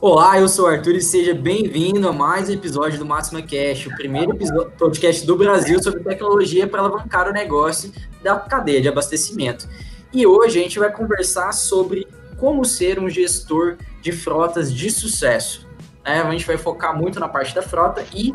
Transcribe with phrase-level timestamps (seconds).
[0.00, 3.86] Olá, eu sou o Arthur e seja bem-vindo a mais um episódio do Máxima Cash,
[3.86, 4.36] o primeiro
[4.76, 7.90] podcast do Brasil sobre tecnologia para alavancar o negócio
[8.22, 9.66] da cadeia de abastecimento.
[10.12, 15.66] E hoje a gente vai conversar sobre como ser um gestor de frotas de sucesso.
[16.04, 18.30] É, a gente vai focar muito na parte da frota e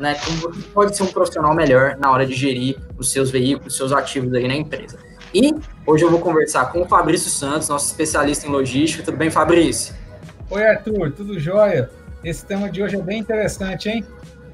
[0.00, 3.74] né, como você pode ser um profissional melhor na hora de gerir os seus veículos,
[3.74, 4.98] os seus ativos aí na empresa.
[5.32, 5.54] E
[5.86, 9.04] hoje eu vou conversar com o Fabrício Santos, nosso especialista em logística.
[9.04, 9.94] Tudo bem, Fabrício?
[10.50, 11.90] Oi, Arthur, tudo jóia?
[12.22, 14.04] Esse tema de hoje é bem interessante, hein?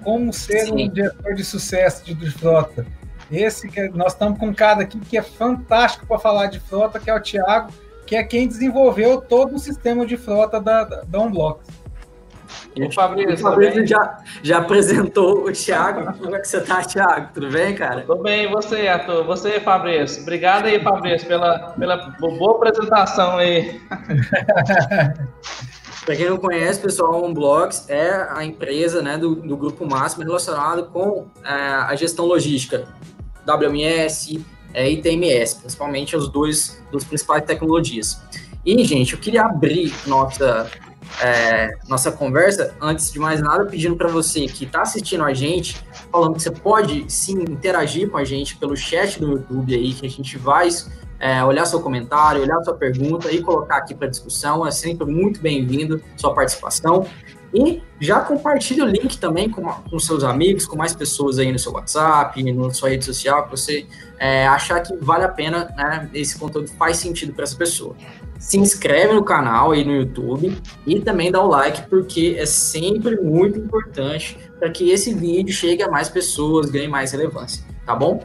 [0.05, 0.73] Como ser Sim.
[0.73, 2.87] um diretor de sucesso de, frota.
[3.31, 6.99] Esse que nós estamos com um cara aqui que é fantástico para falar de frota,
[6.99, 7.73] que é o Thiago,
[8.07, 11.69] que é quem desenvolveu todo o sistema de frota da, da, da Unblocks.
[12.79, 16.13] O Fabrício, o Fabrício já, já apresentou o Thiago.
[16.19, 17.29] Como é que você está, Thiago?
[17.35, 18.03] Tudo bem, cara?
[18.03, 19.25] Tudo bem, e você, Arthur?
[19.25, 20.23] Você, Fabrício?
[20.23, 23.81] Obrigado aí, Fabrício, pela, pela boa apresentação aí.
[26.11, 30.25] Para quem não conhece, pessoal, a Unblocks é a empresa né, do, do Grupo Máximo
[30.25, 32.89] relacionado com é, a gestão logística,
[33.47, 34.45] WMS
[34.75, 38.21] é, e TMS, principalmente os dois dos principais tecnologias.
[38.67, 40.69] E, gente, eu queria abrir nossa,
[41.23, 45.81] é, nossa conversa, antes de mais nada, pedindo para você que está assistindo a gente,
[46.11, 50.07] falando que você pode sim interagir com a gente pelo chat do YouTube aí, que
[50.07, 50.71] a gente vai
[51.21, 54.67] é, olhar seu comentário, olhar sua pergunta e colocar aqui para discussão.
[54.67, 57.07] É sempre muito bem-vindo sua participação.
[57.53, 61.59] E já compartilhe o link também com, com seus amigos, com mais pessoas aí no
[61.59, 63.87] seu WhatsApp, na sua rede social, que você
[64.19, 67.97] é, achar que vale a pena, né, esse conteúdo faz sentido para essa pessoa.
[68.39, 73.17] Se inscreve no canal aí no YouTube e também dá o like, porque é sempre
[73.21, 78.25] muito importante para que esse vídeo chegue a mais pessoas, ganhe mais relevância, tá bom?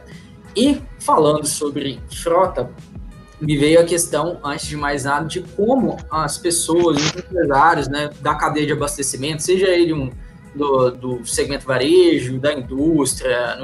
[0.56, 2.70] E falando sobre frota,
[3.40, 8.10] me veio a questão, antes de mais nada, de como as pessoas, os empresários né,
[8.20, 10.10] da cadeia de abastecimento, seja ele um
[10.54, 13.58] do, do segmento varejo, da indústria,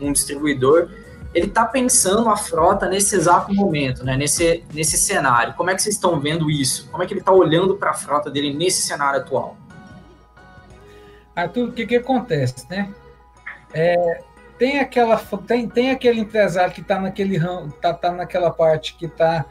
[0.00, 0.88] um distribuidor,
[1.34, 5.52] ele está pensando a frota nesse exato momento, né, nesse, nesse cenário.
[5.54, 6.88] Como é que vocês estão vendo isso?
[6.90, 9.56] Como é que ele está olhando para a frota dele nesse cenário atual?
[11.36, 12.92] Arthur, o que, que acontece, né?
[13.72, 14.22] É,
[14.58, 17.38] tem aquela tem, tem aquele empresário que está naquele
[17.80, 19.44] tá, tá naquela parte que está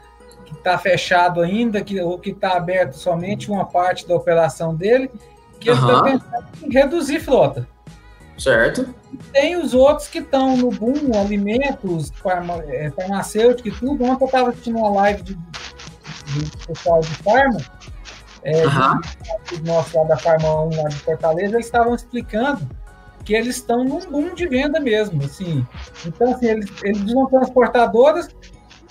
[0.44, 5.10] que tá fechado ainda, que, ou que está aberto somente uma parte da operação dele,
[5.60, 7.68] que ele está pensando em reduzir frota.
[8.38, 8.94] Certo.
[9.32, 14.04] Tem os outros que estão no boom, alimentos, farma, é, farmacêutico e tudo.
[14.04, 17.60] Ontem eu estava assistindo uma live de, de, pessoal de farma,
[18.42, 19.00] é, uhum.
[19.50, 22.66] de, nosso lá da Farma 1 lá de Fortaleza, eles estavam explicando
[23.28, 25.62] que eles estão num boom de venda mesmo, assim.
[26.06, 28.34] Então, assim, eles, eles usam transportadoras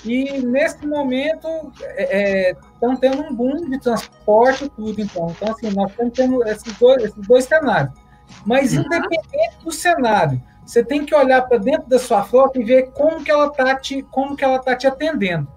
[0.06, 1.48] e, nesse momento,
[1.88, 5.34] estão é, é tendo um boom de transporte e tudo, então.
[5.36, 7.92] Então, assim, nós estamos tendo esses dois, esses dois cenários.
[8.46, 8.82] Mas, uhum.
[8.82, 13.24] independente do cenário, você tem que olhar para dentro da sua frota e ver como
[13.24, 15.48] que ela está te, como que ela tá te atendendo.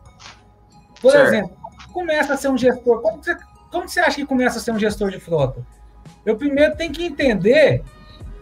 [1.03, 1.27] Por certo.
[1.27, 1.57] exemplo,
[1.93, 3.37] começa a ser um gestor, como você,
[3.71, 5.61] como você acha que começa a ser um gestor de frota?
[6.25, 7.85] Eu primeiro tenho que entender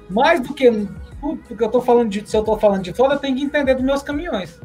[0.08, 0.70] mais do que
[1.20, 3.42] tudo que eu estou falando de, se eu estou falando de frota, eu tenho que
[3.42, 4.60] entender dos meus caminhões.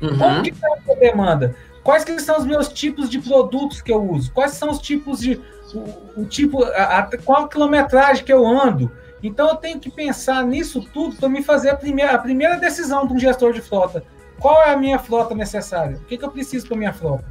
[0.00, 0.18] Uhum.
[0.18, 1.54] Como que está a demanda?
[1.82, 4.32] Quais que são os meus tipos de produtos que eu uso?
[4.32, 5.40] Quais são os tipos de
[5.74, 8.90] o, o tipo, a, a, qual a quilometragem que eu ando?
[9.22, 13.06] Então eu tenho que pensar nisso tudo para me fazer a primeira, a primeira decisão
[13.06, 14.04] de um gestor de frota.
[14.38, 15.96] Qual é a minha frota necessária?
[15.96, 17.24] O que, que eu preciso para minha frota?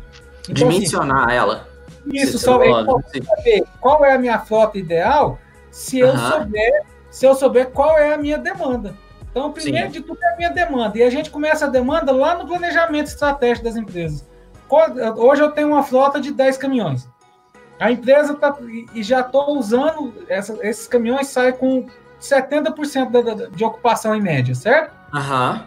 [0.49, 1.67] Então, assim, Dimensionar assim, ela.
[2.11, 2.69] Isso, só é
[3.21, 5.37] saber qual é a minha frota ideal
[5.69, 6.17] se eu uhum.
[6.17, 8.95] souber se eu souber qual é a minha demanda.
[9.29, 9.93] Então, primeiro Sim.
[9.93, 10.97] de tudo é a minha demanda.
[10.97, 14.27] E a gente começa a demanda lá no planejamento estratégico das empresas.
[15.17, 17.07] Hoje eu tenho uma frota de 10 caminhões.
[17.79, 18.55] A empresa tá,
[18.93, 21.87] e já estou usando, essa, esses caminhões saem com
[22.21, 24.93] 70% da, da, de ocupação em média, certo?
[25.13, 25.63] Uhum.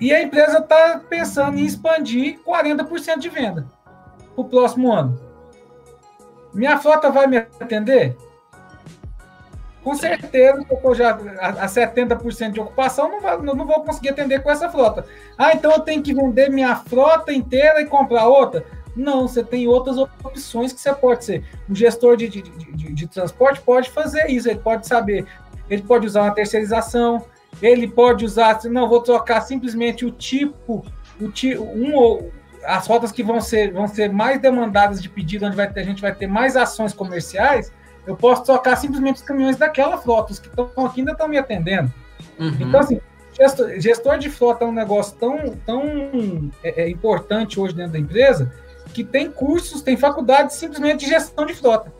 [0.00, 3.66] E a empresa está pensando em expandir 40% de venda
[4.34, 5.18] para o próximo ano.
[6.52, 8.16] Minha frota vai me atender?
[9.86, 14.50] Com certeza, eu já a 70% de ocupação, não, vai, não vou conseguir atender com
[14.50, 15.06] essa frota.
[15.38, 18.66] Ah, então eu tenho que vender minha frota inteira e comprar outra?
[18.96, 21.44] Não, você tem outras opções que você pode ser.
[21.70, 25.24] Um gestor de, de, de, de transporte pode fazer isso, ele pode saber,
[25.70, 27.24] ele pode usar uma terceirização,
[27.62, 30.84] ele pode usar, não, vou trocar simplesmente o tipo,
[31.20, 32.32] o tipo um ou
[32.64, 35.84] as rotas que vão ser, vão ser mais demandadas de pedido, onde vai ter, a
[35.84, 37.70] gente vai ter mais ações comerciais,
[38.06, 41.38] eu posso trocar simplesmente os caminhões daquela frota, os que estão aqui ainda estão me
[41.38, 41.92] atendendo.
[42.38, 42.56] Uhum.
[42.60, 43.00] Então, assim,
[43.32, 47.98] gestor, gestor, de frota é um negócio tão, tão é, é, importante hoje dentro da
[47.98, 48.52] empresa
[48.94, 51.92] que tem cursos, tem faculdade simplesmente de gestão de frota.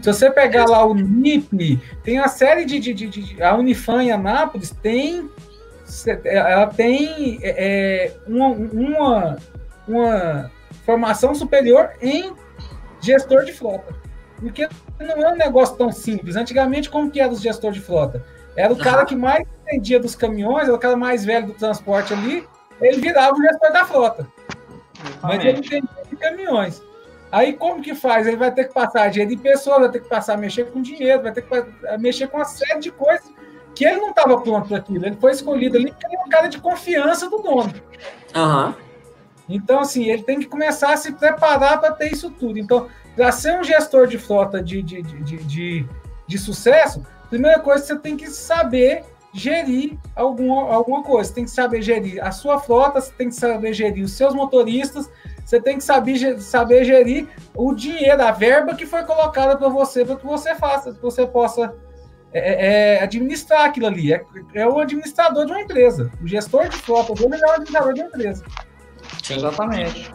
[0.00, 4.02] Se você pegar lá o NIP, tem a série de, de, de, de a Unifam
[4.02, 5.30] em Anápolis tem
[6.24, 9.36] ela tem é, é, uma, uma,
[9.86, 10.50] uma
[10.84, 12.32] formação superior em
[13.00, 13.94] gestor de frota.
[14.38, 14.68] Porque
[15.00, 16.36] não é um negócio tão simples.
[16.36, 18.24] Antigamente, como que era o gestor de frota?
[18.56, 22.12] Era o cara que mais entendia dos caminhões, era o cara mais velho do transporte
[22.12, 22.46] ali,
[22.80, 24.26] ele virava o gestor da frota.
[25.22, 26.82] Mas ele entendia de caminhões.
[27.32, 28.28] Aí como que faz?
[28.28, 30.80] Ele vai ter que passar dinheiro de pessoas, vai ter que passar a mexer com
[30.80, 33.28] dinheiro, vai ter que mexer com uma série de coisas
[33.74, 35.04] que ele não estava pronto para aquilo.
[35.04, 37.74] Ele foi escolhido ali porque ele é um cara de confiança do dono.
[38.36, 38.74] Uhum.
[39.48, 42.58] Então, assim, ele tem que começar a se preparar para ter isso tudo.
[42.58, 45.86] Então, para ser um gestor de frota de, de, de, de,
[46.26, 51.28] de sucesso, primeira coisa você tem que saber gerir alguma, alguma coisa.
[51.28, 54.32] Você tem que saber gerir a sua frota, você tem que saber gerir os seus
[54.32, 55.10] motoristas,
[55.44, 60.04] você tem que saber, saber gerir o dinheiro, a verba que foi colocada para você,
[60.04, 61.74] para que você faça, que você possa
[62.32, 64.12] é, é, é, administrar aquilo ali.
[64.12, 64.24] É,
[64.54, 66.10] é o administrador de uma empresa.
[66.22, 68.44] O gestor de frota dele é o administrador de uma empresa.
[69.28, 70.14] Exatamente.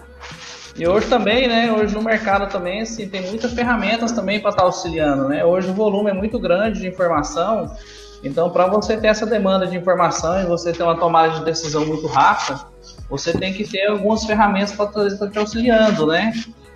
[0.80, 1.70] E hoje também, né?
[1.74, 5.44] Hoje no mercado também, assim, tem muitas ferramentas também para estar tá auxiliando, né?
[5.44, 7.76] Hoje o volume é muito grande de informação.
[8.24, 11.86] Então, para você ter essa demanda de informação e você ter uma tomada de decisão
[11.86, 12.62] muito rápida,
[13.10, 16.31] você tem que ter algumas ferramentas para estar te auxiliando, né?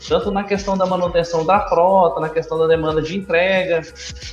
[0.06, 3.84] Tanto na questão da manutenção da frota, na questão da demanda de entrega.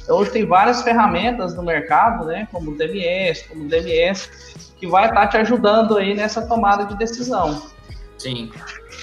[0.02, 2.48] Então, hoje tem várias ferramentas no mercado, né?
[2.50, 4.28] Como o DMS, como o DMS,
[4.80, 7.62] que vai estar te ajudando aí nessa tomada de decisão.
[8.18, 8.50] Sim.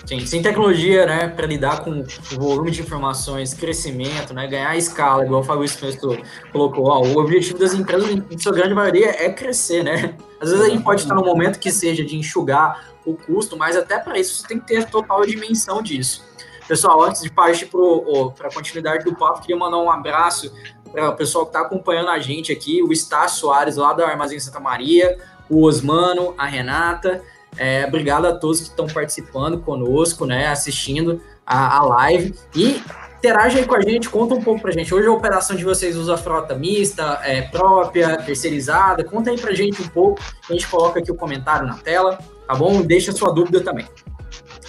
[0.07, 5.25] Sim, sem tecnologia, né, para lidar com o volume de informações, crescimento, né, ganhar escala,
[5.25, 6.17] igual o Fabrício Festo
[6.53, 10.15] colocou, ó, o objetivo das empresas, em sua grande maioria, é crescer, né?
[10.39, 13.75] Às vezes a gente pode estar num momento que seja de enxugar o custo, mas
[13.75, 16.23] até para isso você tem que ter total dimensão disso.
[16.69, 20.53] Pessoal, antes de partir para a continuidade do papo, queria mandar um abraço
[20.89, 24.39] para o pessoal que está acompanhando a gente aqui, o Estácio Soares, lá do Armazém
[24.39, 25.17] Santa Maria,
[25.49, 27.21] o Osmano, a Renata,
[27.57, 32.33] é, obrigado a todos que estão participando conosco, né, assistindo a, a live.
[32.55, 32.81] E
[33.17, 34.93] interage aí com a gente, conta um pouco pra gente.
[34.93, 39.03] Hoje a operação de vocês usa frota mista, é, própria, terceirizada.
[39.03, 40.21] Conta aí pra gente um pouco.
[40.49, 42.81] A gente coloca aqui o comentário na tela, tá bom?
[42.81, 43.87] Deixa a sua dúvida também.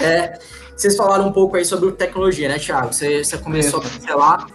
[0.00, 0.38] É,
[0.78, 2.92] vocês falaram um pouco aí sobre tecnologia, né, Thiago?
[2.92, 4.46] Você, você começou a pincelar.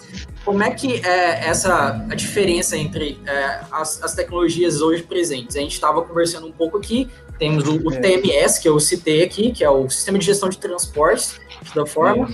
[0.45, 5.55] Como é que é essa a diferença entre é, as, as, tecnologias hoje presentes?
[5.55, 7.99] A gente estava conversando um pouco aqui, temos o, o, é.
[7.99, 11.39] TMS, que eu citei aqui, que é o Sistema de Gestão de Transportes
[11.75, 12.29] da forma,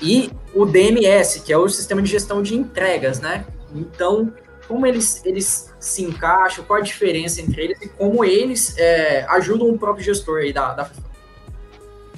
[0.00, 3.44] e o DMS, que é o Sistema de Gestão de Entregas, né?
[3.74, 4.32] Então,
[4.68, 9.68] como eles, eles se encaixam, qual a diferença entre eles e como eles é, ajudam
[9.68, 10.90] o próprio gestor aí da, da...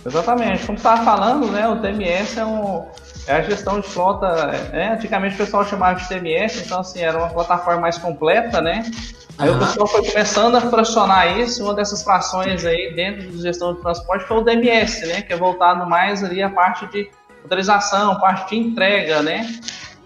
[0.05, 2.85] Exatamente, como você estava falando, né, o TMS é um,
[3.33, 4.27] a gestão de frota,
[4.73, 8.85] é, antigamente o pessoal chamava de TMS, então assim, era uma plataforma mais completa, né?
[9.39, 9.57] Aí uhum.
[9.57, 13.81] o pessoal foi começando a fracionar isso, uma dessas frações aí dentro de gestão de
[13.81, 15.23] transporte foi o DMS, né?
[15.23, 17.11] Que é voltado mais ali a parte de
[17.43, 19.47] autorização, parte de entrega, né?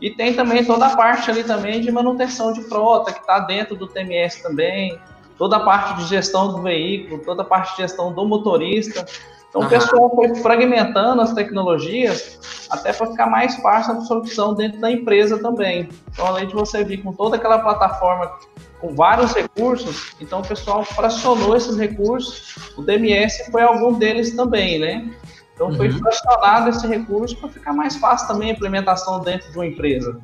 [0.01, 3.75] E tem também toda a parte ali também de manutenção de frota, que está dentro
[3.75, 4.99] do TMS também,
[5.37, 9.05] toda a parte de gestão do veículo, toda a parte de gestão do motorista.
[9.49, 12.39] Então, o pessoal foi fragmentando as tecnologias
[12.71, 15.89] até para ficar mais fácil a absorção dentro da empresa também.
[16.13, 18.31] Então, além de você vir com toda aquela plataforma
[18.79, 22.55] com vários recursos, então o pessoal fracionou esses recursos.
[22.77, 25.11] O DMS foi algum deles também, né?
[25.55, 25.99] Então, foi uhum.
[25.99, 30.21] fracionado esse recurso para ficar mais fácil também a implementação dentro de uma empresa.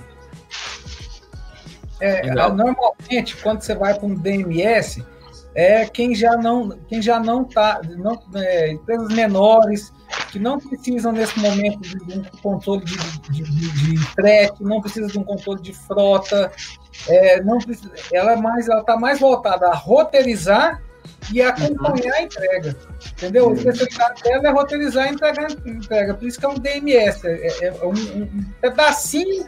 [2.00, 5.04] É, normalmente, quando você vai para um DMS,
[5.54, 9.92] é quem já não quem já não está não, é, empresas menores
[10.30, 12.96] que não precisam nesse momento de um controle de,
[13.30, 16.52] de, de, de frete, não precisa de um controle de frota,
[17.08, 20.82] é, não precisa, ela é mais ela está mais voltada a roteirizar
[21.32, 22.14] e acompanhar uhum.
[22.14, 22.76] a entrega,
[23.12, 23.48] entendeu?
[23.48, 27.46] O especialidade dela é roteirizar e entregar entrega, por isso que é um DMS, é,
[27.46, 29.46] é, é um, um pedacinho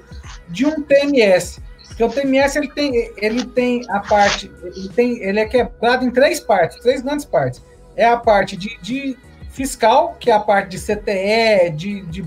[0.49, 1.61] de um TMS.
[1.97, 6.11] Porque o TMS ele tem, ele tem a parte, ele, tem, ele é quebrado em
[6.11, 7.63] três partes, três grandes partes.
[7.97, 9.17] É a parte de, de
[9.49, 12.23] fiscal, que é a parte de CTE, de, de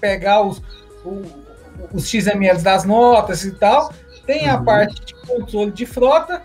[0.00, 0.62] pegar os,
[1.92, 3.92] os XMLs das notas e tal.
[4.24, 4.64] Tem a uhum.
[4.64, 6.42] parte de controle de frota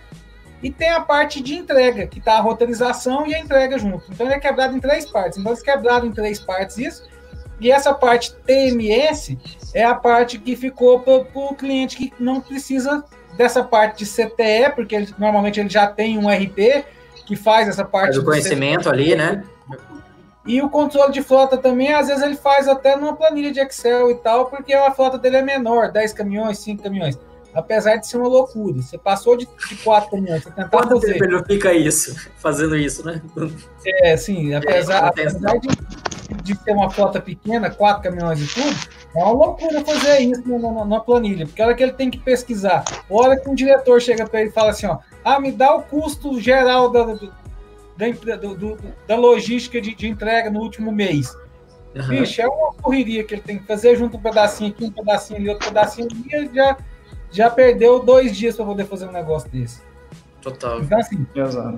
[0.62, 4.04] e tem a parte de entrega, que está a roteirização e a entrega junto.
[4.12, 5.38] Então ele é quebrado em três partes.
[5.38, 7.04] Então, eles quebrado em três partes isso.
[7.62, 9.38] E essa parte TMS
[9.74, 13.04] é a parte que ficou para o cliente que não precisa
[13.38, 16.84] dessa parte de CTE, porque ele, normalmente ele já tem um RP
[17.26, 18.16] que faz essa parte.
[18.16, 19.44] Faz o conhecimento ali, né?
[20.44, 24.10] E o controle de frota também, às vezes ele faz até numa planilha de Excel
[24.10, 27.18] e tal, porque a frota dele é menor, 10 caminhões, 5 caminhões.
[27.54, 28.82] Apesar de ser uma loucura.
[28.82, 31.14] Você passou de, de 4 caminhões, você tentar Quanto fazer...
[31.14, 33.22] tempo ele fica isso, fazendo isso, né?
[33.86, 35.68] É, sim, apesar, é, apesar de,
[36.36, 38.76] de ter uma frota pequena, 4 caminhões e tudo,
[39.16, 42.18] é uma loucura fazer isso na, na, planilha, porque a hora que ele tem que
[42.18, 45.52] pesquisar, a hora que um diretor chega para ele e fala assim, ó, ah, me
[45.52, 50.92] dá o custo geral da, da, do, do, da logística de, de, entrega no último
[50.92, 51.36] mês.
[51.96, 52.08] Uhum.
[52.08, 55.40] Bicho, é uma correria que ele tem que fazer junto um pedacinho aqui, um pedacinho
[55.40, 56.78] ali, outro pedacinho ali, e ele já,
[57.32, 59.82] já perdeu dois dias para poder fazer um negócio desse.
[60.42, 60.82] Total.
[60.82, 61.26] Então, assim,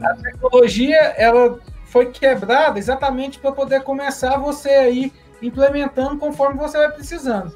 [0.03, 1.59] a tecnologia, ela
[1.93, 7.53] foi quebrada exatamente para poder começar você aí implementando conforme você vai precisando.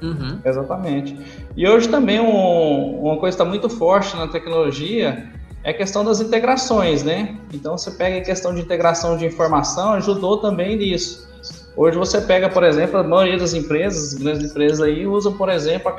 [0.00, 0.40] Uhum.
[0.42, 1.18] Exatamente.
[1.54, 5.30] E hoje também um, uma coisa que está muito forte na tecnologia
[5.62, 7.36] é a questão das integrações, né?
[7.52, 11.28] Então você pega a questão de integração de informação, ajudou também nisso.
[11.76, 15.50] Hoje você pega, por exemplo, a maioria das empresas, as grandes empresas aí, usam, por
[15.50, 15.92] exemplo,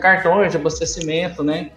[0.00, 1.72] cartões de abastecimento, né?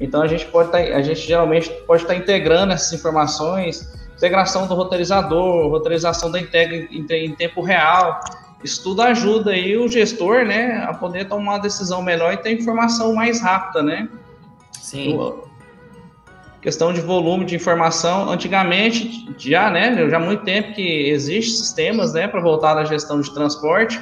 [0.00, 4.05] Então a gente pode estar, tá, a gente geralmente pode estar tá integrando essas informações,
[4.16, 8.20] integração do roteirizador, roteirização da entrega em, em tempo real.
[8.64, 12.52] Isso tudo ajuda aí o gestor, né, a poder tomar uma decisão melhor e ter
[12.52, 14.08] informação mais rápida, né?
[14.72, 15.16] Sim
[16.66, 18.28] questão de volume de informação.
[18.28, 23.20] Antigamente, já, né, já há muito tempo que existem sistemas, né, para voltar à gestão
[23.20, 24.00] de transporte,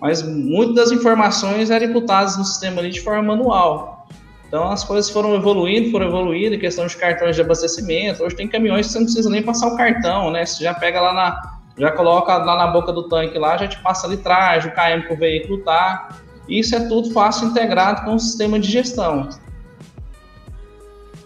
[0.00, 3.95] mas muitas das informações eram imputadas no sistema ali de forma manual.
[4.48, 8.22] Então as coisas foram evoluindo, foram evoluindo, questão de cartões de abastecimento.
[8.22, 10.46] Hoje tem caminhões que você não precisa nem passar o cartão, né?
[10.46, 13.78] Você já pega lá na, já coloca lá na boca do tanque lá, já te
[13.82, 16.20] passa a litragem, o KM que o veículo tá.
[16.48, 19.28] Isso é tudo fácil integrado com o sistema de gestão.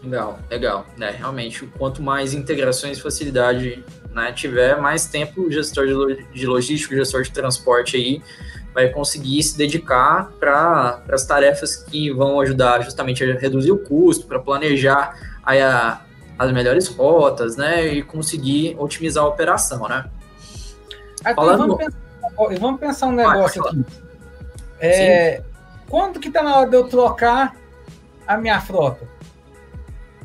[0.02, 0.86] Legal, legal.
[0.98, 3.84] É, realmente, quanto mais integrações e facilidade
[4.14, 5.86] né, tiver, mais tempo o gestor
[6.32, 8.22] de logística, o gestor de transporte aí
[8.74, 14.26] vai conseguir se dedicar para as tarefas que vão ajudar justamente a reduzir o custo,
[14.26, 16.00] para planejar a,
[16.38, 20.04] as melhores rotas, né, e conseguir otimizar a operação, né?
[21.24, 21.58] Aqui, Falando...
[21.58, 23.84] vamos, pensar, vamos pensar um negócio aqui.
[24.80, 25.42] É,
[25.88, 27.54] quando que está na hora de eu trocar
[28.26, 29.06] a minha frota?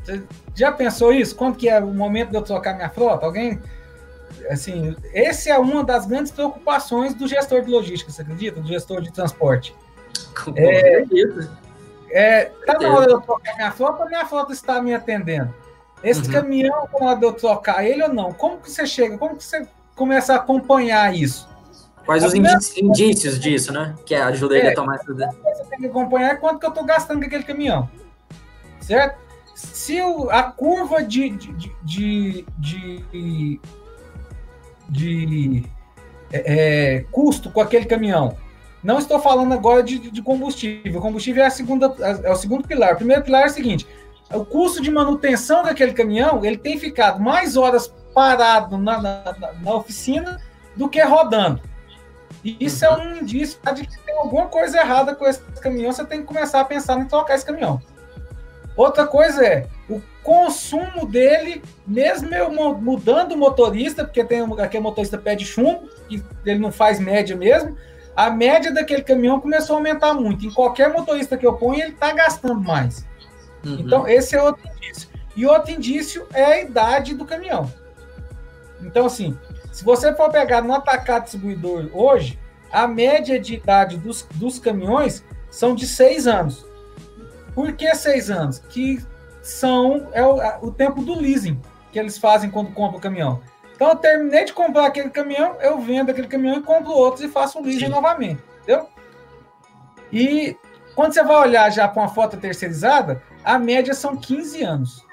[0.02, 0.22] Você
[0.54, 1.34] já pensou isso?
[1.34, 3.26] Quando que é o momento de eu trocar minha frota?
[3.26, 3.60] Alguém?
[4.50, 8.60] Assim, esse é uma das grandes preocupações do gestor de logística, você acredita?
[8.60, 9.74] Do gestor de transporte.
[10.44, 11.04] Com é,
[12.10, 15.52] é, tá na hora de eu trocar minha frota, minha frota está me atendendo.
[16.02, 16.32] Esse uhum.
[16.32, 18.32] caminhão, na hora de eu trocar ele ou não?
[18.32, 19.18] Como que você chega?
[19.18, 21.48] Como que você começa a acompanhar isso?
[22.04, 23.94] Quais os indícios, indícios disso, né?
[24.04, 25.42] Que ajuda ele é, a tomar essa decisão.
[25.42, 27.90] Você tem que acompanhar é quanto que eu estou gastando com aquele caminhão.
[28.80, 29.26] Certo?
[29.56, 33.60] se o, a curva de, de, de, de,
[34.88, 35.64] de
[36.32, 38.36] é, é, custo com aquele caminhão,
[38.82, 41.00] não estou falando agora de, de combustível.
[41.00, 42.94] O combustível é, a segunda, é o segundo pilar.
[42.94, 43.86] O primeiro pilar é o seguinte:
[44.32, 49.74] o custo de manutenção daquele caminhão ele tem ficado mais horas parado na, na, na
[49.74, 50.40] oficina
[50.76, 51.60] do que rodando.
[52.44, 55.92] E isso é um indício de que tem alguma coisa errada com esse caminhão.
[55.92, 57.80] Você tem que começar a pensar em trocar esse caminhão.
[58.76, 65.16] Outra coisa é o consumo dele, mesmo eu mudando o motorista, porque tem aquele motorista
[65.16, 67.76] pé de chumbo, que ele não faz média mesmo,
[68.16, 70.44] a média daquele caminhão começou a aumentar muito.
[70.44, 73.06] Em qualquer motorista que eu ponho, ele está gastando mais.
[73.64, 73.76] Uhum.
[73.78, 75.08] Então, esse é outro indício.
[75.36, 77.72] E outro indício é a idade do caminhão.
[78.82, 79.38] Então, assim,
[79.70, 82.36] se você for pegar no atacado distribuidor hoje,
[82.72, 86.66] a média de idade dos, dos caminhões são de seis anos.
[87.54, 88.58] Por que seis anos?
[88.58, 88.98] Que
[89.46, 91.60] são é o, o tempo do leasing
[91.92, 93.40] que eles fazem quando compram o caminhão.
[93.74, 97.28] Então eu terminei de comprar aquele caminhão, eu vendo aquele caminhão e compro outros e
[97.28, 97.88] faço o leasing Sim.
[97.88, 98.88] novamente, entendeu?
[100.12, 100.56] E
[100.94, 105.06] quando você vai olhar já para uma foto terceirizada, a média são 15 anos.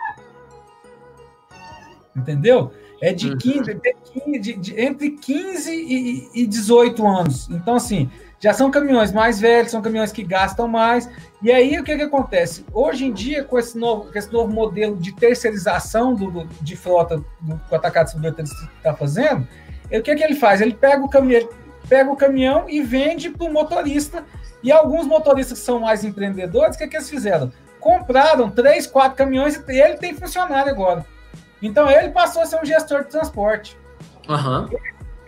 [2.15, 2.71] Entendeu?
[3.01, 4.31] É de 15, uhum.
[4.31, 7.49] de, de, de, entre 15 e, e 18 anos.
[7.49, 8.09] Então, assim,
[8.39, 11.09] já são caminhões mais velhos, são caminhões que gastam mais.
[11.43, 12.65] E aí o que, que acontece?
[12.73, 16.77] Hoje em dia, com esse novo, com esse novo modelo de terceirização do, do de
[16.77, 18.45] frota do, que o atacado distribuidor
[18.77, 19.45] está fazendo,
[19.91, 20.61] o que, que ele faz?
[20.61, 21.49] Ele pega o caminhão,
[21.89, 24.23] pega o caminhão e vende para o motorista.
[24.63, 27.51] E alguns motoristas que são mais empreendedores, o que, que eles fizeram?
[27.77, 31.05] Compraram três, quatro caminhões e ele tem funcionário agora.
[31.61, 33.77] Então ele passou a ser um gestor de transporte.
[34.29, 34.69] Uhum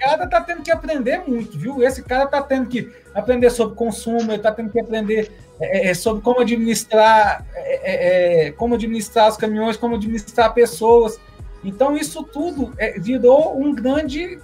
[0.06, 1.82] cara tá tendo que aprender muito, viu?
[1.82, 5.94] Esse cara tá tendo que aprender sobre consumo, ele tá tendo que aprender é, é,
[5.94, 11.20] sobre como administrar, é, é, é, como administrar os caminhões, como administrar pessoas.
[11.64, 14.40] Então, isso tudo é, virou um grande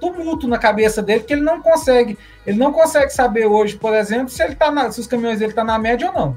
[0.00, 4.28] tumulto na cabeça dele que ele não consegue, ele não consegue saber hoje, por exemplo,
[4.28, 6.36] se ele tá na, se os caminhões dele estão tá na média ou não.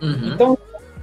[0.00, 0.34] Uhum.
[0.34, 0.58] Então,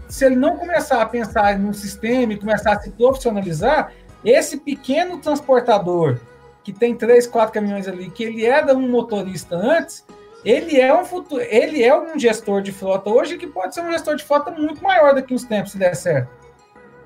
[0.07, 3.91] se ele não começar a pensar no sistema e começar a se profissionalizar,
[4.23, 6.19] esse pequeno transportador
[6.63, 10.03] que tem três, quatro caminhões ali, que ele era um motorista antes,
[10.45, 13.91] ele é um futuro, ele é um gestor de frota hoje que pode ser um
[13.91, 16.29] gestor de frota muito maior daqui uns tempos se der certo.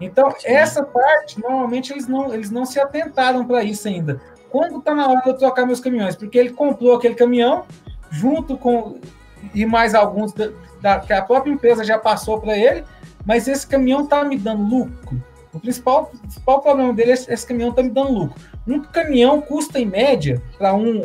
[0.02, 0.48] Então, Sim.
[0.48, 4.22] essa parte, normalmente eles não, eles não se atentaram para isso ainda.
[4.50, 6.16] Quando está na hora de eu trocar meus caminhões?
[6.16, 7.66] Porque ele comprou aquele caminhão
[8.10, 9.00] junto com
[9.54, 10.50] e mais alguns da,
[10.82, 12.84] da que a própria empresa já passou para ele,
[13.26, 15.22] mas esse caminhão está me dando lucro.
[15.54, 18.36] O principal, principal problema dele é esse, esse caminhão está me dando lucro.
[18.68, 21.02] Um caminhão custa, em média, para um,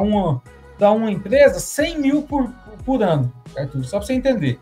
[0.00, 0.42] uma,
[0.80, 2.50] uma empresa, 100 mil por,
[2.84, 4.58] por ano, Arthur, só para você entender.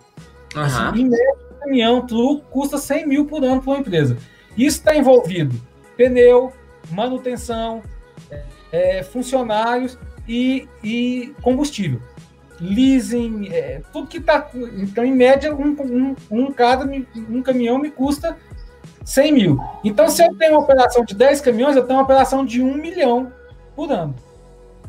[0.55, 0.63] Uhum.
[0.63, 4.17] Assim, em média, caminhão truco custa 100 mil por ano para uma empresa.
[4.57, 5.61] Isso está envolvido
[6.01, 6.51] pneu,
[6.91, 7.83] manutenção,
[8.73, 12.01] é, funcionários e, e combustível.
[12.59, 14.49] Leasing, é, tudo que está.
[14.55, 16.91] Então, em média, um, um, um, cada,
[17.29, 18.37] um caminhão me custa
[19.05, 19.61] 100 mil.
[19.85, 22.75] Então, se eu tenho uma operação de 10 caminhões, eu tenho uma operação de 1
[22.75, 23.31] milhão
[23.77, 24.15] por ano.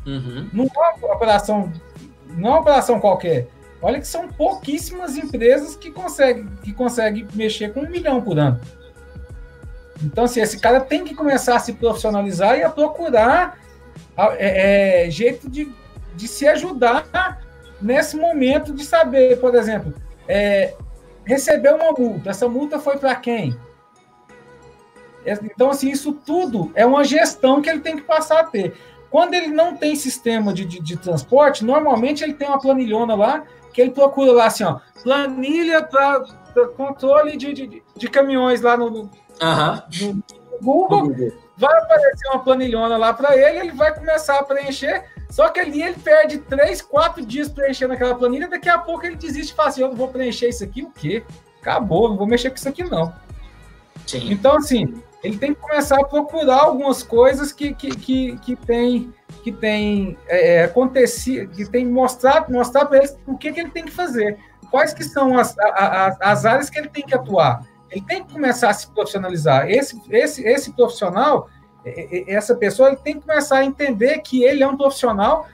[0.06, 0.48] Uhum.
[0.52, 1.72] Não é uma operação,
[2.30, 3.48] não é uma operação qualquer.
[3.80, 8.60] Olha que são pouquíssimas empresas que conseguem, que conseguem mexer com um milhão por ano.
[10.02, 13.58] Então, assim, esse cara tem que começar a se profissionalizar e a procurar
[14.16, 15.72] é, é, jeito de,
[16.14, 17.40] de se ajudar
[17.80, 19.94] nesse momento de saber, por exemplo,
[20.28, 20.74] é,
[21.24, 22.30] receber uma multa.
[22.30, 23.56] Essa multa foi para quem?
[25.24, 28.74] Então, assim, isso tudo é uma gestão que ele tem que passar a ter.
[29.12, 33.44] Quando ele não tem sistema de, de, de transporte, normalmente ele tem uma planilhona lá,
[33.70, 36.24] que ele procura lá assim, ó, planilha para
[36.74, 39.10] controle de, de, de, caminhões lá no, no,
[40.00, 40.22] no
[40.62, 41.14] Google.
[41.58, 45.04] Vai aparecer uma planilhona lá para ele, ele vai começar a preencher.
[45.28, 49.16] Só que ali ele perde três, quatro dias preenchendo aquela planilha, daqui a pouco ele
[49.16, 51.22] desiste e fala assim: eu não vou preencher isso aqui, o quê?
[51.60, 53.12] Acabou, não vou mexer com isso aqui, não.
[54.06, 54.32] Sim.
[54.32, 59.12] Então, assim, ele tem que começar a procurar algumas coisas que, que, que, que tem
[59.42, 63.70] que tem é, é acontecido, que tem mostrar mostrar para eles o que, que ele
[63.70, 64.38] tem que fazer,
[64.70, 67.64] quais que são as, as, as áreas que ele tem que atuar.
[67.90, 69.68] Ele tem que começar a se profissionalizar.
[69.68, 71.50] Esse, esse, esse profissional,
[72.26, 75.46] essa pessoa, ele tem que começar a entender que ele é um profissional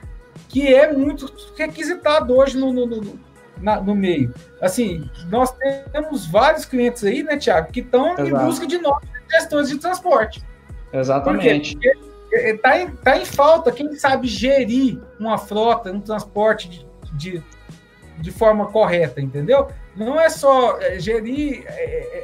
[0.47, 3.19] que é muito requisitado hoje no, no, no,
[3.61, 4.33] na, no meio.
[4.61, 5.53] Assim, nós
[5.91, 10.43] temos vários clientes aí, né, Tiago, que estão em busca de novos gestores de transporte.
[10.91, 11.77] Exatamente.
[12.31, 16.85] Está é, é, em, tá em falta quem sabe gerir uma frota, um transporte de,
[17.13, 17.43] de,
[18.19, 19.67] de forma correta, entendeu?
[19.95, 21.65] Não é só é, gerir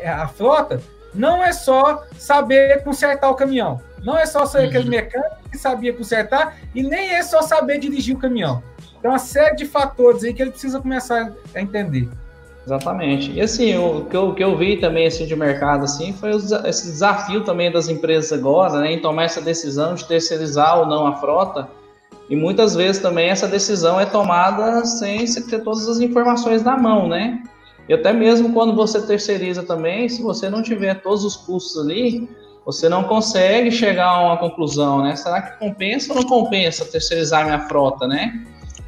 [0.05, 0.81] a frota,
[1.13, 3.81] não é só saber consertar o caminhão.
[4.03, 4.65] Não é só ser uhum.
[4.65, 8.61] aquele mecânico que sabia consertar e nem é só saber dirigir o caminhão.
[9.01, 12.07] Tem uma série de fatores aí que ele precisa começar a entender.
[12.65, 13.31] Exatamente.
[13.31, 16.91] E assim, o que eu, que eu vi também assim, de mercado assim, foi esse
[16.91, 21.15] desafio também das empresas agora, né, em tomar essa decisão de terceirizar ou não a
[21.17, 21.69] frota.
[22.27, 26.75] E muitas vezes também essa decisão é tomada sem você ter todas as informações na
[26.75, 27.43] mão, né?
[27.87, 32.27] E até mesmo quando você terceiriza também, se você não tiver todos os custos ali,
[32.65, 35.15] você não consegue chegar a uma conclusão, né?
[35.15, 38.43] Será que compensa ou não compensa terceirizar minha frota, né?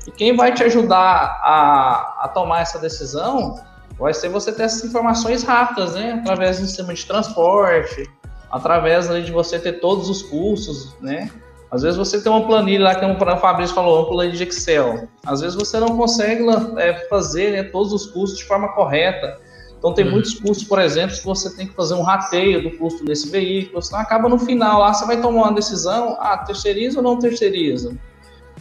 [0.08, 3.60] E quem vai te ajudar a, a tomar essa decisão
[4.00, 6.14] vai ser você ter essas informações rápidas, né?
[6.22, 8.10] Através do sistema de transporte,
[8.50, 11.30] através ali, de você ter todos os custos, né?
[11.70, 15.10] Às vezes você tem uma planilha lá, como o Fabrício falou, uma planilha de Excel.
[15.26, 16.46] Às vezes você não consegue
[16.78, 19.38] é, fazer né, todos os custos de forma correta.
[19.78, 20.12] Então tem uhum.
[20.12, 23.82] muitos custos, por exemplo, que você tem que fazer um rateio do custo desse veículo.
[23.82, 27.98] Senão acaba no final lá, você vai tomar uma decisão, ah, terceiriza ou não terceiriza?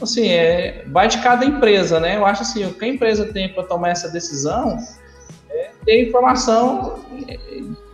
[0.00, 2.16] Assim, é, vai de cada empresa, né?
[2.16, 4.78] Eu acho assim, o que a empresa tem para tomar essa decisão
[5.50, 7.00] é ter informação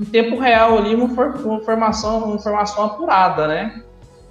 [0.00, 3.82] em tempo real ali, uma, uma informação, uma informação apurada, né?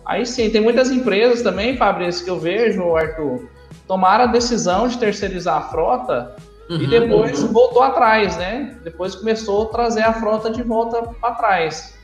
[0.05, 3.47] Aí sim, tem muitas empresas também, Fabrício, que eu vejo, Arthur,
[3.87, 6.35] tomaram a decisão de terceirizar a frota
[6.69, 7.53] uhum, e depois uhum.
[7.53, 8.77] voltou atrás, né?
[8.83, 11.97] Depois começou a trazer a frota de volta para trás.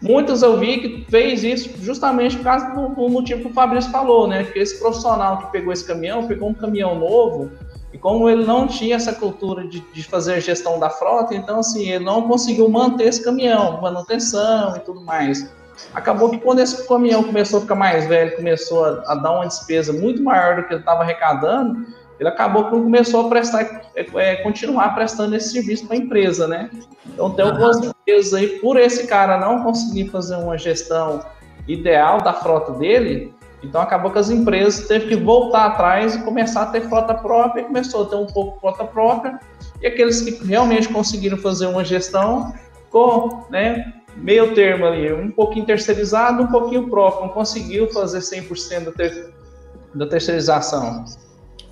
[0.00, 3.90] Muitos eu vi que fez isso justamente por causa do, do, motivo que o Fabrício
[3.90, 4.44] falou, né?
[4.44, 7.50] Que esse profissional que pegou esse caminhão, pegou um caminhão novo,
[7.92, 11.90] e como ele não tinha essa cultura de, de fazer gestão da frota, então assim,
[11.90, 15.50] ele não conseguiu manter esse caminhão, manutenção e tudo mais.
[15.94, 19.46] Acabou que quando esse caminhão começou a ficar mais velho, começou a, a dar uma
[19.46, 21.86] despesa muito maior do que ele estava arrecadando,
[22.20, 23.62] ele acabou que começou a prestar,
[23.94, 26.68] é, é continuar prestando esse serviço para a empresa, né?
[27.06, 31.24] Então tem algumas empresas aí, por esse cara não conseguir fazer uma gestão
[31.66, 36.62] ideal da frota dele, Então acabou que as empresas teve que voltar atrás e começar
[36.62, 39.40] a ter frota própria, começou a ter um pouco de frota própria,
[39.82, 42.54] e aqueles que realmente conseguiram fazer uma gestão
[42.88, 48.84] com né, meio termo ali, um pouquinho terceirizado, um pouquinho próprio, não conseguiu fazer 100%
[48.84, 49.34] da, ter,
[49.92, 51.04] da terceirização.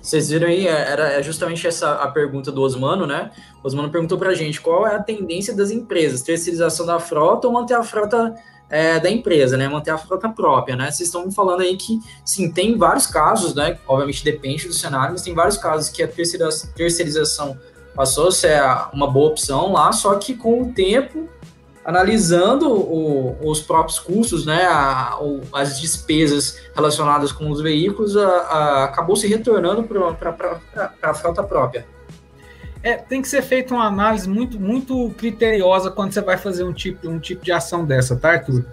[0.07, 3.29] Vocês viram aí, é, era é justamente essa a pergunta do Osmano, né?
[3.61, 7.45] O Osmano perguntou para a gente qual é a tendência das empresas, terceirização da frota
[7.45, 8.33] ou manter a frota
[8.69, 9.67] é, da empresa, né?
[9.67, 10.89] Manter a frota própria, né?
[10.89, 13.77] Vocês estão falando aí que, sim, tem vários casos, né?
[13.85, 17.59] Obviamente depende do cenário, mas tem vários casos que a terceirização
[17.93, 18.61] passou a ser
[18.93, 21.27] uma boa opção lá, só que com o tempo,
[21.87, 24.65] analisando o, os próprios custos, né?
[24.65, 30.59] A, o, as despesas relacionadas com os veículos, a, a, acabou se retornando para
[31.01, 31.87] a frota própria.
[32.83, 36.73] É, tem que ser feita uma análise muito, muito criteriosa quando você vai fazer um
[36.73, 38.65] tipo, um tipo de ação dessa, tá, Arthur?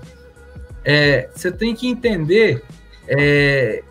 [0.85, 2.64] É, você tem que entender
[3.07, 3.85] é,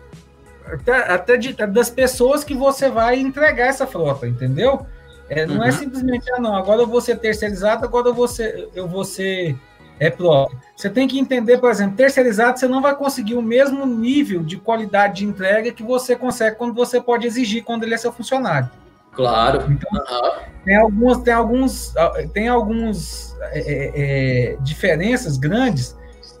[0.66, 4.86] até, até de, das pessoas que você vai entregar essa frota, entendeu?
[5.28, 5.64] É, não é uhum.
[5.64, 9.04] é simplesmente, ah, não, agora eu vou ser terceirizado, agora eu vou ser, eu vou
[9.04, 9.56] ser
[9.98, 10.58] é próprio.
[10.76, 14.56] Você tem que entender, por exemplo, terceirizado, você não vai conseguir o mesmo nível de
[14.56, 18.68] qualidade de entrega que você consegue quando você pode exigir quando ele é seu funcionário.
[19.12, 19.70] Claro.
[19.70, 20.30] Então, uhum.
[20.64, 21.94] tem algumas, tem alguns,
[22.32, 25.96] tem alguns é, é, é, diferenças grandes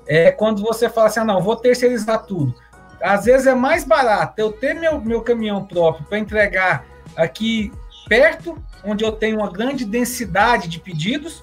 [0.06, 2.54] é, quando você fala assim, ah, não, vou terceirizar tudo.
[3.00, 6.84] Às vezes é mais barato eu ter meu, meu caminhão próprio para entregar
[7.16, 7.70] aqui
[8.08, 11.42] perto, onde eu tenho uma grande densidade de pedidos,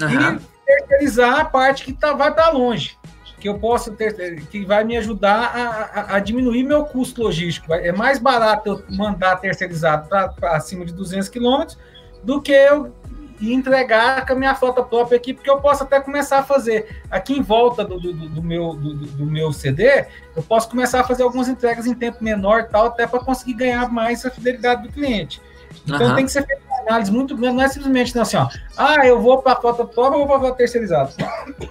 [0.00, 0.36] uhum.
[0.36, 2.98] e terceirizar a parte que tá, vai para longe
[3.42, 7.74] que eu posso ter, que vai me ajudar a, a, a, diminuir meu custo logístico.
[7.74, 11.76] É mais barato eu mandar terceirizado para acima de 200 quilômetros
[12.22, 12.94] do que eu
[13.40, 17.36] entregar com a minha frota própria aqui, porque eu posso até começar a fazer aqui
[17.36, 21.24] em volta do, do, do meu, do, do, meu CD, eu posso começar a fazer
[21.24, 25.42] algumas entregas em tempo menor tal, até para conseguir ganhar mais a fidelidade do cliente.
[25.86, 26.14] Então uhum.
[26.14, 29.20] tem que ser feita uma análise muito grande, não é simplesmente assim, ó, ah, eu
[29.20, 29.84] vou para a própria
[30.18, 31.12] ou vou para a terceirizada.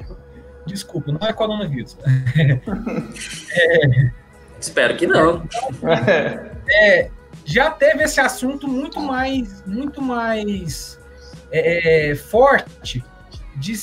[0.66, 1.98] Desculpa, não é coronavírus.
[3.52, 4.12] é,
[4.62, 5.44] Espero que não.
[6.70, 7.10] É,
[7.44, 11.00] já teve esse assunto muito mais, muito mais
[11.52, 13.04] é, forte
[13.56, 13.74] de,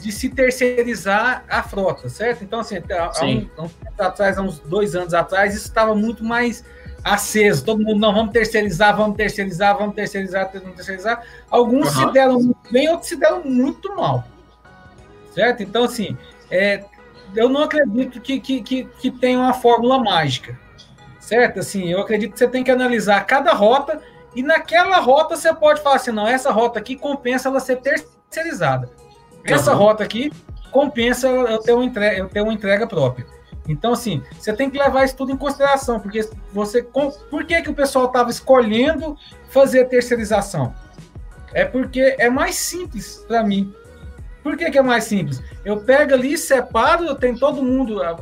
[0.00, 2.42] de se terceirizar a frota, certo?
[2.42, 6.24] Então, assim, há um, há um atrás, há uns dois anos atrás, isso estava muito
[6.24, 6.64] mais
[7.14, 7.64] aceso.
[7.64, 11.22] Todo mundo, não, vamos terceirizar, vamos terceirizar, vamos terceirizar, vamos terceirizar.
[11.50, 12.06] Alguns uhum.
[12.06, 14.24] se deram muito bem, outros se deram muito mal
[15.36, 15.62] certo?
[15.62, 16.16] Então, assim,
[16.50, 16.82] é,
[17.34, 20.58] eu não acredito que, que, que, que tenha uma fórmula mágica,
[21.20, 21.60] certo?
[21.60, 24.00] Assim, eu acredito que você tem que analisar cada rota
[24.34, 28.88] e naquela rota você pode falar assim, não, essa rota aqui compensa ela ser terceirizada.
[29.44, 29.78] Essa uhum.
[29.78, 30.32] rota aqui
[30.72, 33.26] compensa eu ter, uma entrega, eu ter uma entrega própria.
[33.68, 36.82] Então, assim, você tem que levar isso tudo em consideração, porque você.
[36.82, 39.16] Por que, que o pessoal estava escolhendo
[39.48, 40.74] fazer terceirização?
[41.52, 43.74] É porque é mais simples para mim.
[44.42, 45.42] Por que, que é mais simples?
[45.64, 48.02] Eu pego ali, separo, tem todo mundo.
[48.02, 48.16] A,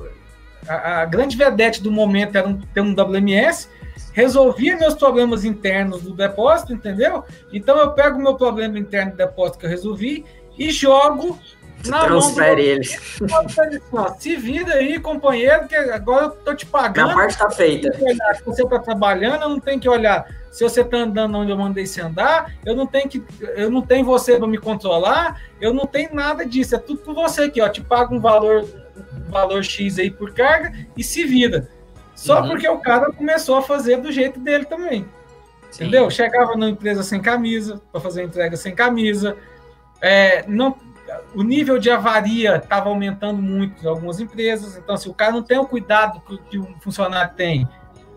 [0.67, 3.69] a, a grande vedete do momento era um, ter um WMS,
[4.13, 7.25] resolvia meus problemas internos do depósito, entendeu?
[7.53, 10.25] Então eu pego o meu problema interno do depósito que eu resolvi
[10.57, 11.39] e jogo
[11.89, 12.99] na transfere eles.
[14.19, 17.11] Se vira aí, companheiro, que agora eu tô te pagando.
[17.11, 17.93] A parte tá feita.
[17.93, 21.57] Se você tá trabalhando, eu não tenho que olhar se você está andando onde eu
[21.57, 23.25] mandei você andar, eu não tenho que,
[23.57, 27.13] eu não tenho você para me controlar, eu não tenho nada disso, é tudo por
[27.13, 28.65] você aqui, ó, te paga um valor,
[29.27, 31.69] um valor X aí por carga e se vira.
[32.15, 32.51] Só uhum.
[32.51, 35.05] porque o cara começou a fazer do jeito dele também.
[35.73, 35.87] Sim.
[35.87, 36.09] Entendeu?
[36.09, 39.37] Chegava na empresa sem camisa, para fazer entrega sem camisa.
[40.01, 40.77] É, não,
[41.35, 44.77] o nível de avaria estava aumentando muito em algumas empresas.
[44.77, 47.69] Então, se o cara não tem o cuidado que, que o funcionário tem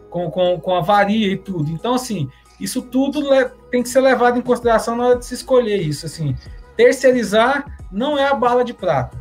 [0.09, 1.71] com, com, com avaria e tudo.
[1.71, 2.29] Então, assim,
[2.59, 3.29] isso tudo
[3.69, 6.05] tem que ser levado em consideração na hora de se escolher isso.
[6.05, 6.35] Assim,
[6.75, 9.17] terceirizar não é a bala de prata.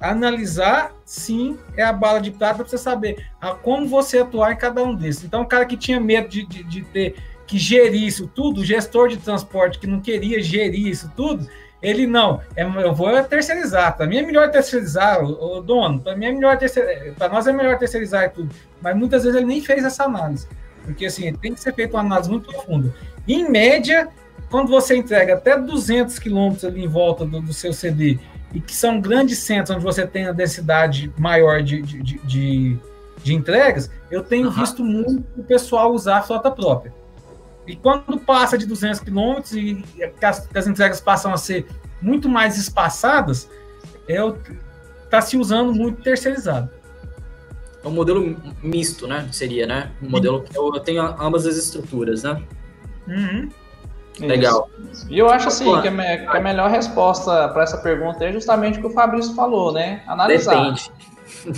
[0.00, 4.56] Analisar, sim, é a bala de prata para você saber a, como você atuar em
[4.56, 5.24] cada um desses.
[5.24, 8.64] Então, o cara que tinha medo de, de, de ter que gerir isso tudo, o
[8.64, 11.46] gestor de transporte que não queria gerir isso tudo,
[11.82, 13.96] ele não, é, eu vou terceirizar.
[13.96, 16.00] Para mim é melhor terceirizar, o, o dono.
[16.00, 17.14] Para mim é melhor terceirizar.
[17.14, 18.54] Para nós é melhor terceirizar e tudo.
[18.80, 20.46] Mas muitas vezes ele nem fez essa análise.
[20.84, 22.94] Porque assim, tem que ser feita uma análise muito profunda.
[23.26, 24.08] Em média,
[24.48, 28.18] quando você entrega até 200 quilômetros ali em volta do, do, seu CD,
[28.52, 32.78] e que são grandes centros onde você tem a densidade maior de, de, de, de,
[33.22, 34.54] de entregas, eu tenho uhum.
[34.54, 36.92] visto muito o pessoal usar a frota própria.
[37.66, 39.84] E quando passa de 200 quilômetros e
[40.20, 41.66] as, as, entregas passam a ser
[42.00, 43.48] muito mais espaçadas,
[44.08, 46.68] está é, se usando muito terceirizado.
[47.84, 49.28] é um modelo misto, né?
[49.30, 49.92] Seria, né?
[50.02, 52.42] Um modelo que eu tenho ambas as estruturas, né?
[53.06, 53.48] Uhum.
[54.20, 54.68] Legal.
[55.08, 58.88] E eu acho assim que a, melhor resposta para essa pergunta é justamente o que
[58.88, 60.02] o Fabrício falou, né?
[60.06, 60.54] Analisar.
[60.54, 60.90] Depende.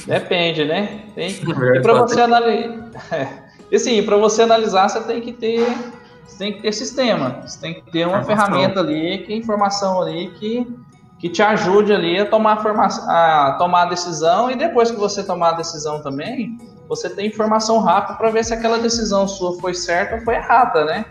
[0.07, 1.05] Depende, né?
[1.14, 1.31] Tem...
[1.40, 3.44] E para você analisar.
[3.75, 5.67] E sim, para você analisar, você tem que ter.
[6.25, 7.41] Você tem que ter sistema.
[7.45, 8.47] Você tem que ter uma informação.
[8.47, 10.65] ferramenta ali, que informação ali que,
[11.19, 12.87] que te ajude ali a tomar, forma...
[12.87, 16.57] a tomar a decisão e depois que você tomar a decisão também,
[16.89, 20.85] você tem informação rápida para ver se aquela decisão sua foi certa ou foi errada,
[20.85, 21.05] né?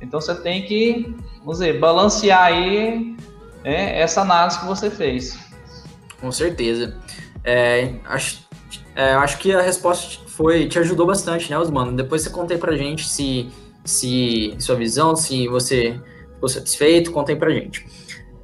[0.00, 3.14] Então você tem que, vamos dizer, balancear aí
[3.62, 5.38] é, essa análise que você fez.
[6.18, 6.96] Com certeza.
[7.44, 8.48] É, acho,
[8.94, 11.94] é, acho que a resposta foi te ajudou bastante, né, Osmano?
[11.94, 13.50] Depois você contei pra gente se,
[13.84, 16.00] se sua visão, se você
[16.32, 17.86] ficou satisfeito, contei pra gente.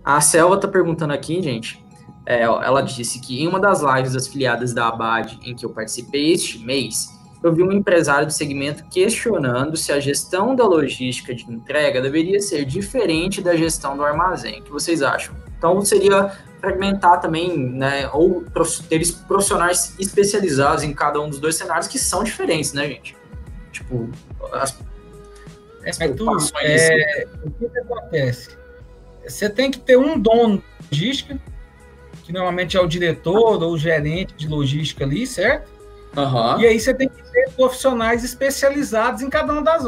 [0.05, 1.83] A Selva tá perguntando aqui, gente.
[2.27, 5.71] É, ela disse que em uma das lives das filiadas da Abad em que eu
[5.71, 7.09] participei este mês,
[7.43, 12.41] eu vi um empresário do segmento questionando se a gestão da logística de entrega deveria
[12.41, 14.61] ser diferente da gestão do armazém.
[14.61, 15.35] O que vocês acham?
[15.57, 18.45] Então, seria fragmentar também, né, ou
[18.89, 23.17] ter profissionais especializados em cada um dos dois cenários que são diferentes, né, gente?
[23.71, 24.09] Tipo,
[24.53, 24.77] as,
[25.87, 28.57] as é, é, o que, que acontece?
[29.27, 31.39] Você tem que ter um dono de logística,
[32.23, 35.71] que normalmente é o diretor ou o gerente de logística ali, certo?
[36.17, 36.61] Uhum.
[36.61, 39.85] E aí você tem que ter profissionais especializados em cada uma das,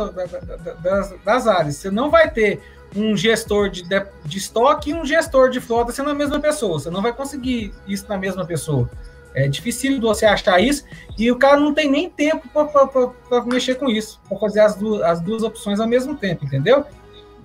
[0.83, 1.76] das, das áreas.
[1.76, 2.61] Você não vai ter
[2.98, 3.84] um gestor de,
[4.24, 6.78] de estoque e um gestor de frota sendo a mesma pessoa.
[6.78, 8.88] Você não vai conseguir isso na mesma pessoa.
[9.34, 10.84] É difícil você achar isso
[11.16, 15.02] e o cara não tem nem tempo para mexer com isso, para fazer as duas,
[15.02, 16.84] as duas opções ao mesmo tempo, entendeu?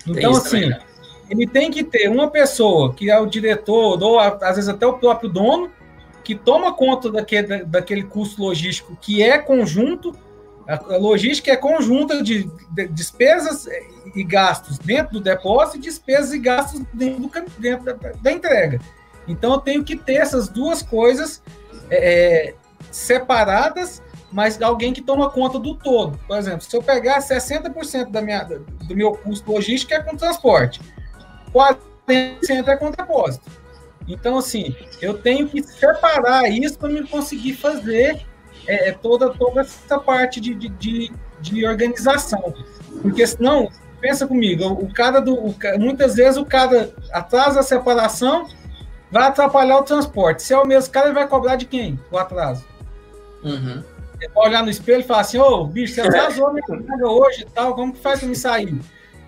[0.07, 0.79] Então, assim, também, né?
[1.29, 4.93] ele tem que ter uma pessoa que é o diretor, ou às vezes até o
[4.93, 5.69] próprio dono,
[6.23, 10.15] que toma conta daquele, daquele custo logístico que é conjunto,
[10.67, 12.49] a logística é conjunta de,
[12.91, 13.67] despesas
[14.15, 18.79] e gastos dentro do depósito e despesas e gastos dentro, do, dentro da, da, entrega.
[19.27, 21.41] Então eu tenho que ter essas duas coisas
[21.89, 22.55] é, é
[22.91, 26.17] separadas, mas alguém que toma conta do todo.
[26.27, 30.79] Por exemplo, se eu pegar 60% da minha, do meu custo logístico é com transporte,
[31.53, 33.49] 40% é com depósito.
[34.07, 38.25] Então, assim, eu tenho que separar isso para me conseguir fazer
[38.67, 42.53] é, é, toda, toda essa parte de, de, de, de, organização.
[43.01, 45.33] Porque senão, pensa comigo, o cara do.
[45.33, 48.47] O, muitas vezes o cara atrasa a separação,
[49.11, 50.43] vai atrapalhar o transporte.
[50.43, 51.99] Se é o mesmo cara, ele vai cobrar de quem?
[52.11, 52.65] O atraso.
[53.43, 53.83] Uhum.
[54.19, 57.09] Ele vai olhar no espelho e falar assim, ô, oh, bicho, você atrasou minha carga
[57.09, 58.79] hoje e tal, como que faz para me sair?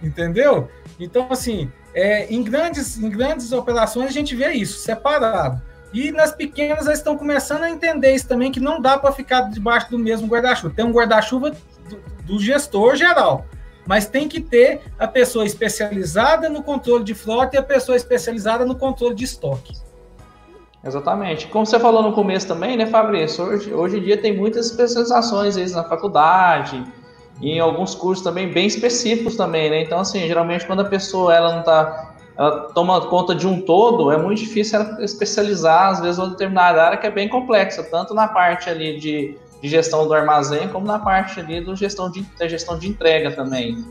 [0.01, 0.69] Entendeu?
[0.99, 5.61] Então, assim, é, em, grandes, em grandes operações a gente vê isso, separado.
[5.95, 9.49] E nas pequenas eles estão começando a entender isso também, que não dá para ficar
[9.49, 10.73] debaixo do mesmo guarda-chuva.
[10.75, 13.45] Tem um guarda-chuva do, do, gestor geral,
[13.87, 18.65] mas tem que ter a pessoa especializada no controle de frota e a pessoa especializada
[18.65, 19.73] no controle de estoque.
[20.83, 21.47] Exatamente.
[21.47, 23.45] Como você falou no começo também, né, Fabrício?
[23.45, 26.83] Hoje, hoje em dia tem muitas especializações na faculdade,
[27.39, 29.81] e em alguns cursos também bem específicos também, né?
[29.81, 34.11] Então, assim, geralmente quando a pessoa ela não está ela toma conta de um todo,
[34.11, 38.13] é muito difícil ela especializar, às vezes, uma determinada área que é bem complexa, tanto
[38.13, 42.23] na parte ali de, de gestão do armazém, como na parte ali do gestão de,
[42.37, 43.85] da gestão de entrega também.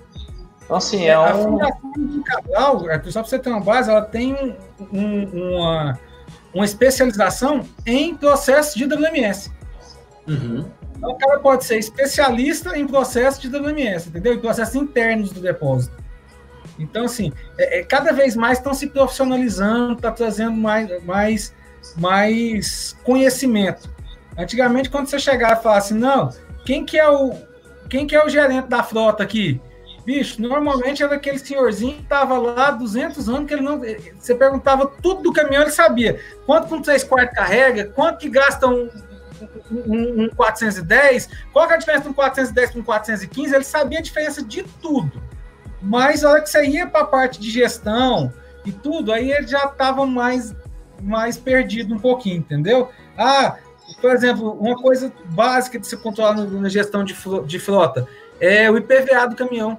[0.62, 1.24] Então, assim, é, é um...
[1.24, 4.56] A Fundação de Cabral, só para você ter uma base, ela tem
[4.92, 5.98] um, uma,
[6.54, 9.50] uma especialização em processos de WMS.
[10.28, 10.66] Uhum.
[10.96, 14.34] Então, o cara pode ser especialista em processos de WMS, entendeu?
[14.34, 16.03] Em processos internos do depósito.
[16.78, 21.54] Então, assim, é, é, cada vez mais estão se profissionalizando, está trazendo mais, mais,
[21.96, 23.88] mais conhecimento.
[24.36, 26.30] Antigamente, quando você chegar e falar assim, não,
[26.64, 27.34] quem que é o,
[27.88, 29.60] quem que é o gerente da frota aqui?
[30.04, 33.80] Bicho, normalmente era aquele senhorzinho que estava lá 200 anos, que ele não.
[34.18, 36.20] Você perguntava tudo do caminhão, ele sabia.
[36.44, 37.86] Quanto com 3 quartos carrega?
[37.86, 38.90] Quanto que gasta um,
[39.70, 41.30] um, um 410?
[41.52, 43.54] Qual é a diferença de um 410 para um 415?
[43.54, 45.22] Ele sabia a diferença de tudo.
[45.84, 48.32] Mas a hora que você ia para a parte de gestão
[48.64, 50.54] e tudo, aí ele já estava mais,
[51.02, 52.88] mais perdido um pouquinho, entendeu?
[53.16, 53.56] Ah,
[54.00, 58.08] por exemplo, uma coisa básica de se controlar na gestão de, frota
[58.40, 59.78] é o IPVA do caminhão.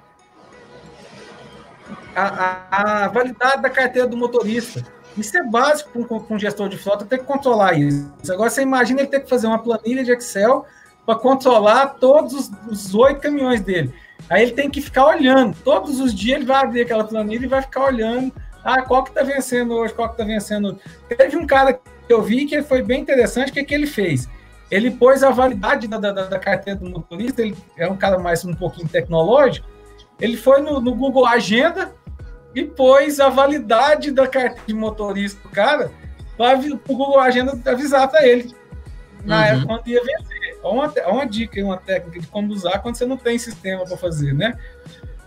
[2.15, 4.86] A, a, a, validade da carteira do motorista.
[5.18, 8.13] Isso é básico para um, gestor de frota ter que controlar isso.
[8.30, 10.65] Agora você imagina ele ter que fazer uma planilha de Excel
[11.06, 13.94] para controlar todos os oito caminhões dele.
[14.30, 15.56] Aí ele tem que ficar olhando.
[15.63, 18.34] Todos os dias ele vai abrir aquela planilha e vai ficar olhando.
[18.63, 19.93] Ah, qual que tá vencendo hoje?
[19.93, 20.80] Qual que tá vencendo hoje?
[21.15, 23.51] Teve um cara que eu vi que foi bem interessante.
[23.51, 24.28] O que, que ele fez?
[24.69, 28.43] ele pôs a validade da, da, da, carteira do motorista, ele é um cara mais
[28.43, 29.67] um pouquinho tecnológico,
[30.19, 31.93] ele foi no, no Google Agenda
[32.54, 35.91] e pôs a validade da carteira de motorista do cara
[36.38, 38.56] para o Google Agenda avisar para ele
[39.23, 39.43] na uhum.
[39.43, 40.35] época quando ia vencer.
[40.71, 44.34] Uma, uma dica, uma técnica de como usar quando você não tem sistema para fazer,
[44.34, 44.58] né?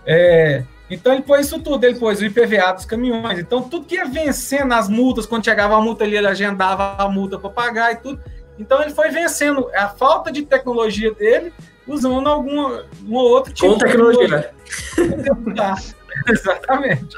[0.05, 3.38] É, então ele pôs isso tudo, ele pôs o IPVA dos caminhões.
[3.38, 7.09] Então tudo que ia vencendo as multas, quando chegava a multa ali, ele agendava a
[7.09, 8.20] multa para pagar e tudo.
[8.59, 11.53] Então ele foi vencendo a falta de tecnologia dele,
[11.87, 14.51] usando alguma um outro tipo Com tecnologia.
[14.96, 15.98] de
[16.33, 17.16] Exatamente.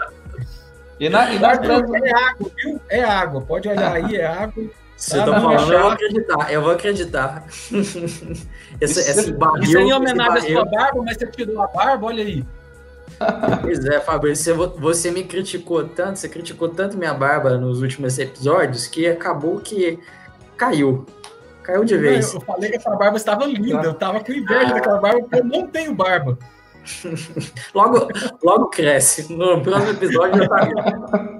[0.99, 1.53] E na, e na...
[1.53, 2.81] É água, viu?
[2.91, 3.41] É água.
[3.41, 4.65] Pode olhar aí, é água.
[5.01, 7.47] Se eu tô falando, eu vou acreditar, eu vou acreditar.
[8.81, 12.07] esse, esse barril, Isso é em homenagem à sua barba, mas você tirou a barba,
[12.07, 12.45] olha aí.
[13.63, 18.19] Pois é, Fabrício, você, você me criticou tanto, você criticou tanto minha barba nos últimos
[18.19, 19.99] episódios que acabou que
[20.55, 21.07] caiu.
[21.63, 22.35] Caiu de vez.
[22.35, 24.75] eu falei que essa barba estava linda, eu tava com inveja ah.
[24.75, 26.39] daquela barba, porque eu não tenho barba.
[27.75, 28.07] logo,
[28.43, 29.33] logo cresce.
[29.33, 31.40] No próximo episódio já tá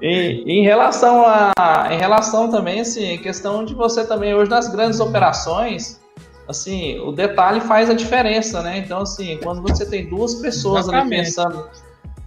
[0.00, 5.00] e, em relação a em relação também assim questão de você também hoje nas grandes
[5.00, 6.00] operações
[6.48, 11.14] assim o detalhe faz a diferença né então assim quando você tem duas pessoas Exatamente.
[11.14, 11.68] ali pensando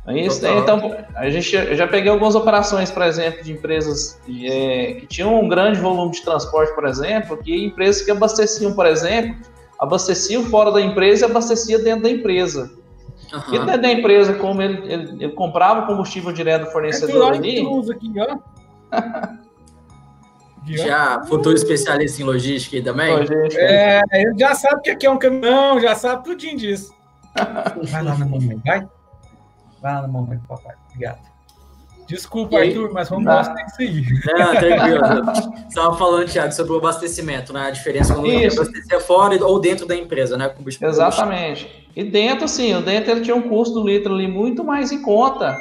[0.08, 4.96] é isso, então a gente eu já peguei algumas operações por exemplo de empresas é,
[5.00, 9.36] que tinham um grande volume de transporte por exemplo que empresas que abasteciam por exemplo
[9.80, 12.70] abasteciam fora da empresa e abastecia dentro da empresa.
[13.32, 13.54] Uhum.
[13.54, 17.60] E dentro da empresa, como ele, ele, ele comprava combustível direto do fornecedor é ali.
[17.92, 18.38] Aqui, ó.
[20.66, 23.16] Já, futuro especialista em logística aí também?
[23.16, 23.62] Logística.
[23.62, 26.94] É, ele já sabe que aqui é um caminhão, já sabe tudinho disso.
[27.90, 28.88] Vai lá na mamãe, vai.
[29.82, 30.76] Vai lá na mamãe, papai.
[30.88, 31.30] Obrigado.
[32.10, 34.04] Desculpa, aí, Arthur, mas vamos mostrar isso aí.
[34.26, 35.26] Não, tranquilo.
[35.26, 37.68] Você estava falando, Thiago, sobre o abastecimento, né?
[37.68, 38.60] A diferença quando isso.
[38.60, 40.52] abastecer fora ou dentro da empresa, né?
[40.82, 41.88] Exatamente.
[41.96, 45.02] E dentro, sim, o dentro ele tinha um custo do litro ali muito mais em
[45.02, 45.60] conta.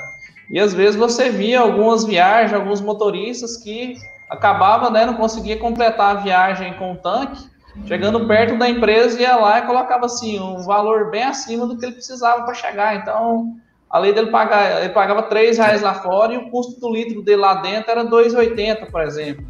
[0.50, 3.96] E às vezes você via algumas viagens, alguns motoristas que
[4.28, 7.48] acabavam, né, não conseguia completar a viagem com o tanque,
[7.86, 11.84] chegando perto da empresa, ia lá e colocava assim um valor bem acima do que
[11.84, 12.96] ele precisava para chegar.
[12.96, 13.56] Então,
[13.88, 17.40] além dele pagar, ele pagava 3 reais lá fora e o custo do litro dele
[17.40, 19.46] lá dentro era 2,80, por exemplo.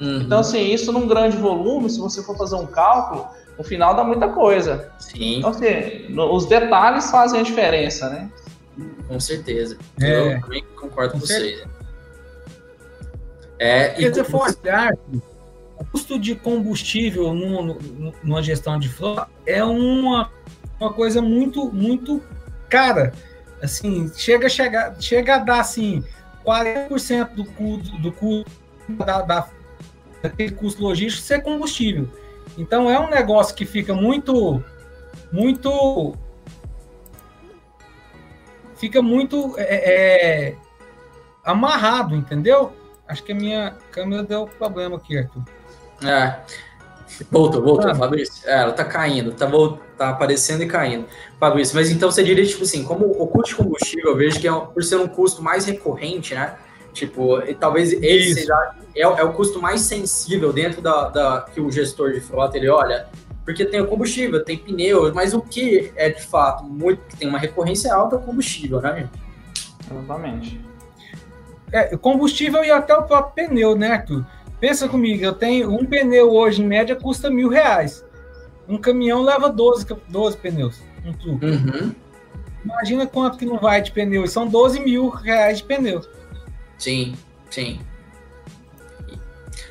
[0.00, 0.22] Uhum.
[0.22, 3.26] Então, assim, isso num grande volume, se você for fazer um cálculo,
[3.60, 4.90] no final dá muita coisa.
[4.98, 5.38] Sim.
[5.38, 8.30] Então, assim, no, os detalhes fazem a diferença, né?
[9.06, 9.76] Com certeza.
[10.00, 10.36] É.
[10.36, 11.62] Eu também concordo com, com vocês.
[13.58, 14.94] É, e se for olhar,
[15.76, 17.76] o custo de combustível numa,
[18.22, 20.32] numa gestão de frota é uma,
[20.80, 22.22] uma coisa muito, muito
[22.70, 23.12] cara.
[23.62, 26.02] Assim, chega, chega, chega a dar assim,
[26.46, 28.50] 40% do custo, do custo
[28.88, 29.48] da, da,
[30.22, 32.08] daquele custo logístico ser combustível.
[32.56, 34.62] Então é um negócio que fica muito,
[35.32, 36.14] muito,
[38.76, 40.56] fica muito é, é,
[41.44, 42.72] amarrado, entendeu?
[43.06, 45.42] Acho que a minha câmera deu problema aqui, Arthur.
[46.04, 46.40] É.
[47.30, 47.94] Voltou, voltou, ah.
[47.94, 48.48] Fabrício.
[48.48, 49.50] É, ela tá caindo, tá,
[49.98, 51.06] tá aparecendo e caindo.
[51.38, 54.48] Fabrício, mas então você diria, tipo assim, como o custo de combustível, eu vejo que
[54.48, 56.56] é, por ser um custo mais recorrente, né?
[56.92, 61.60] Tipo, e talvez esse seja, é, é, o custo mais sensível dentro da, da, que
[61.60, 63.06] o gestor de frota ele olha,
[63.44, 67.28] porque tem o combustível, tem pneu, mas o que é de fato muito que tem
[67.28, 69.08] uma recorrência alta é o combustível, né?
[69.90, 70.60] Exatamente.
[71.72, 74.26] É, combustível e até o próprio pneu, né, Arthur?
[74.58, 78.04] Pensa comigo, eu tenho um pneu hoje, em média, custa mil reais.
[78.68, 81.46] Um caminhão leva 12, 12 pneus, um truque.
[81.46, 81.94] Uhum.
[82.64, 84.26] Imagina quanto que não vai de pneu.
[84.26, 86.02] São 12 mil reais de pneu.
[86.80, 87.14] Sim,
[87.50, 87.78] sim.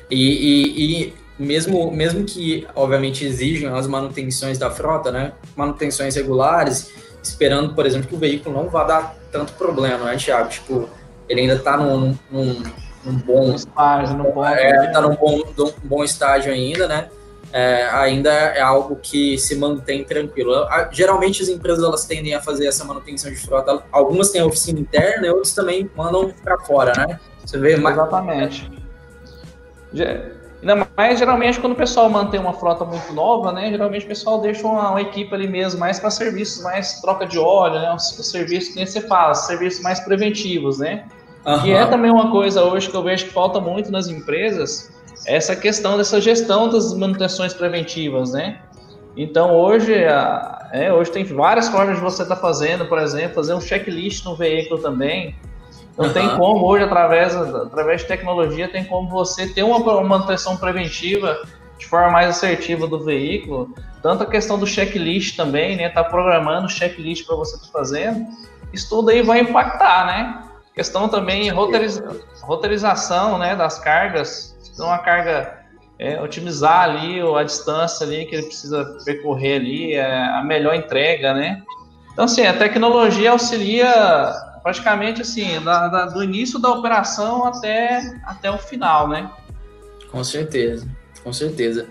[0.08, 5.32] E, e, e, mesmo, mesmo que, obviamente, exijam as manutenções da frota, né?
[5.56, 10.48] Manutenções regulares, esperando, por exemplo, que o veículo não vá dar tanto problema, né, Thiago?
[10.48, 10.88] Tipo,
[11.28, 12.62] ele ainda está num, num,
[13.04, 17.08] num, bom estágio, num bom, é, tá num bom, num bom estágio ainda, né?
[17.52, 20.54] É, ainda é algo que se mantém tranquilo.
[20.92, 23.82] Geralmente as empresas elas tendem a fazer essa manutenção de frota.
[23.90, 27.18] Algumas têm a oficina interna e outras também mandam para fora, né?
[27.44, 27.96] Você vê mais...
[27.96, 28.70] Exatamente.
[30.62, 33.70] Ainda mais geralmente quando o pessoal mantém uma frota muito nova, né?
[33.70, 37.38] Geralmente o pessoal deixa uma, uma equipe ali mesmo, mais para serviços, mais troca de
[37.38, 37.92] óleo, né?
[37.94, 41.04] Os, os serviços que nem você faz, serviços mais preventivos, né?
[41.46, 41.66] Uhum.
[41.66, 44.92] E é também uma coisa hoje que eu vejo que falta muito nas empresas,
[45.26, 48.58] essa questão dessa gestão das manutenções preventivas, né?
[49.16, 49.92] Então hoje,
[50.72, 54.24] é, hoje tem várias formas de você estar tá fazendo, por exemplo, fazer um checklist
[54.24, 55.34] no veículo também.
[55.92, 56.12] Então uhum.
[56.12, 61.36] tem como hoje, através, através de tecnologia, tem como você ter uma, manutenção preventiva
[61.76, 65.88] de forma mais assertiva do veículo, tanto a questão do checklist também, né?
[65.88, 68.26] Tá programando o checklist para você estar tá fazendo,
[68.72, 70.44] isso tudo aí vai impactar, né?
[70.74, 75.60] Questão também roteiriza, roteirização, né, das cargas, então uma carga
[75.98, 81.34] é, otimizar ali a distância ali que ele precisa percorrer ali, é, a melhor entrega,
[81.34, 81.62] né?
[82.12, 83.92] Então assim, a tecnologia auxilia
[84.62, 89.30] praticamente assim, da, da, do início da operação até, até o final, né?
[90.10, 90.86] Com certeza,
[91.22, 91.86] com certeza.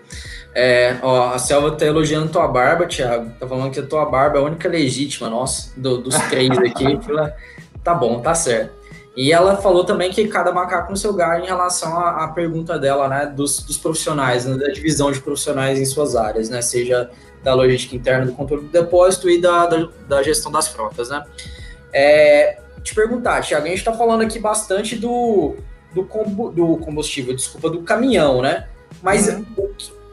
[0.53, 3.31] É, ó, a Selva tá elogiando tua barba, Thiago.
[3.39, 6.99] Tá falando que a tua barba é a única legítima, nossa, do, dos três aqui.
[7.83, 8.78] tá bom, tá certo.
[9.15, 12.77] E ela falou também que cada macaco no seu lugar em relação à, à pergunta
[12.77, 17.09] dela, né, dos, dos profissionais, né, da divisão de profissionais em suas áreas, né, seja
[17.43, 21.23] da logística interna, do controle do depósito e da, da, da gestão das frotas, né.
[21.91, 25.55] É, te perguntar, Thiago, a gente está falando aqui bastante do,
[25.93, 26.03] do,
[26.51, 28.67] do combustível, desculpa, do caminhão, né?
[29.01, 29.45] Mas uhum.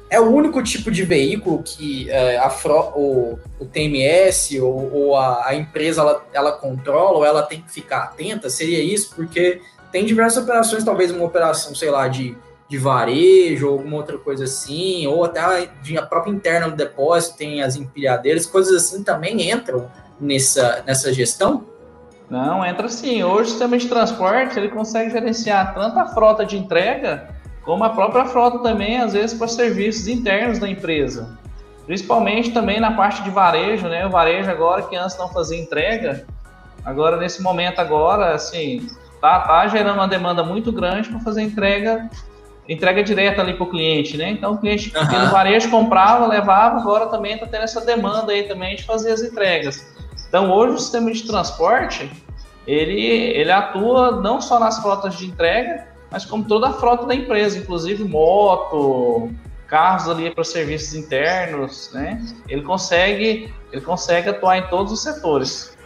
[0.08, 5.16] É o único tipo de veículo que é, a fro, o, o TMS ou, ou
[5.16, 8.48] a, a, empresa ela, ela controla ou ela tem que ficar atenta?
[8.48, 9.14] Seria isso?
[9.14, 12.36] Porque tem diversas operações, talvez uma operação, sei lá, de,
[12.68, 15.66] de varejo ou alguma outra coisa assim, ou até a,
[15.98, 19.90] a própria interna do depósito, tem as empilhadeiras, coisas assim também entram
[20.20, 21.64] nessa, nessa gestão?
[22.30, 23.22] Não, entra sim.
[23.22, 27.35] Hoje o sistema de transporte ele consegue gerenciar tanto a frota de entrega
[27.66, 31.36] como a própria frota também, às vezes, para serviços internos da empresa.
[31.84, 34.06] Principalmente também na parte de varejo, né?
[34.06, 36.24] O varejo agora que antes não fazia entrega,
[36.84, 38.88] agora nesse momento agora, assim,
[39.20, 42.08] tá, tá gerando uma demanda muito grande para fazer entrega
[42.68, 44.30] entrega direta ali para o cliente, né?
[44.30, 45.06] Então o cliente uhum.
[45.06, 49.12] que no varejo comprava, levava, agora também está tendo essa demanda aí também de fazer
[49.12, 49.86] as entregas.
[50.28, 52.10] Então, hoje o sistema de transporte,
[52.66, 57.14] ele, ele atua não só nas frotas de entrega, mas como toda a frota da
[57.14, 59.30] empresa, inclusive moto,
[59.66, 62.22] carros ali para serviços internos, né?
[62.48, 65.76] Ele consegue, ele consegue atuar em todos os setores.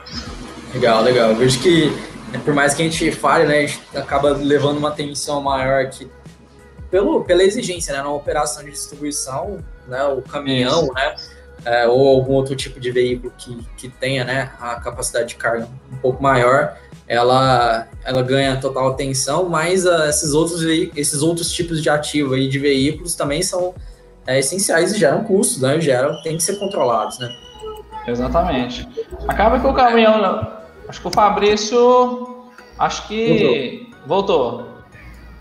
[0.74, 1.30] Legal, legal.
[1.30, 1.90] Eu vejo que
[2.38, 6.08] por mais que a gente fale, né, a gente acaba levando uma atenção maior aqui
[6.90, 10.92] pelo, pela exigência, né, na operação de distribuição, né, o caminhão, Isso.
[10.92, 11.16] né,
[11.64, 15.68] é, ou algum outro tipo de veículo que, que tenha né, a capacidade de carga
[15.92, 16.76] um pouco maior,
[17.10, 20.62] ela, ela ganha total atenção, mas uh, esses, outros,
[20.94, 23.74] esses outros tipos de ativo aí de veículos também são
[24.24, 25.80] é, essenciais e geram custos, né?
[25.80, 27.28] Geram, tem que ser controlados, né?
[28.06, 28.88] Exatamente.
[29.26, 30.52] Acaba que o caminhão,
[30.88, 32.46] acho que o Fabrício,
[32.78, 34.68] acho que voltou.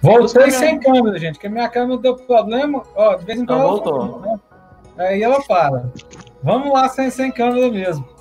[0.02, 3.46] Voltou Voltei sem câmera, gente, que a minha câmera deu problema, ó, de vez em
[3.46, 3.60] quando.
[3.60, 4.22] Então, voltou.
[4.22, 4.40] Né?
[4.98, 5.92] Aí ela para.
[6.42, 8.19] Vamos lá sem, sem câmera mesmo.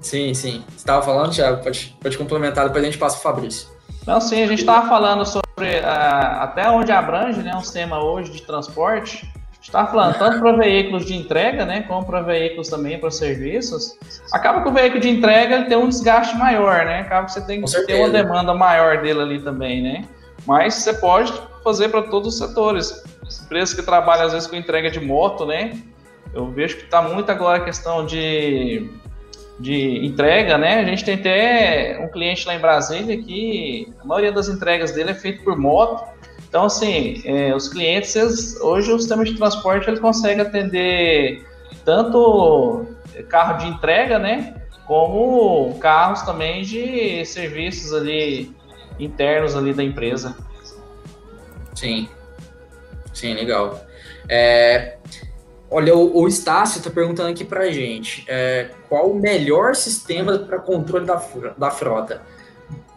[0.00, 0.64] Sim, sim.
[0.68, 1.62] Você estava falando, Thiago?
[1.62, 3.68] Pode, pode complementar, depois a gente passa o Fabrício.
[4.06, 8.30] Não, sim, a gente estava falando sobre uh, até onde abrange né, um sistema hoje
[8.30, 9.26] de transporte.
[9.26, 13.10] A gente estava falando tanto para veículos de entrega, né, como para veículos também para
[13.10, 13.98] serviços.
[14.32, 17.00] Acaba que o veículo de entrega ele tem um desgaste maior, né?
[17.00, 20.04] Acaba que você tem que ter uma demanda maior dele ali também, né?
[20.46, 21.32] Mas você pode
[21.64, 23.02] fazer para todos os setores.
[23.44, 25.72] Empresas que trabalham às vezes com entrega de moto, né?
[26.32, 28.88] Eu vejo que está muito agora a questão de,
[29.58, 30.80] de entrega, né?
[30.80, 35.10] A gente tem até um cliente lá em Brasília que a maioria das entregas dele
[35.10, 36.04] é feito por moto.
[36.48, 41.44] Então, assim, é, os clientes, eles, hoje o sistema de transporte ele consegue atender
[41.84, 42.86] tanto
[43.28, 44.54] carro de entrega, né?
[44.86, 48.54] Como carros também de serviços ali
[48.98, 50.36] internos ali da empresa.
[51.74, 52.08] Sim,
[53.12, 53.80] sim, legal.
[54.28, 54.95] É,
[55.70, 60.38] Olha, o, o Estácio está perguntando aqui para a gente é, qual o melhor sistema
[60.38, 61.20] para controle da,
[61.58, 62.22] da frota.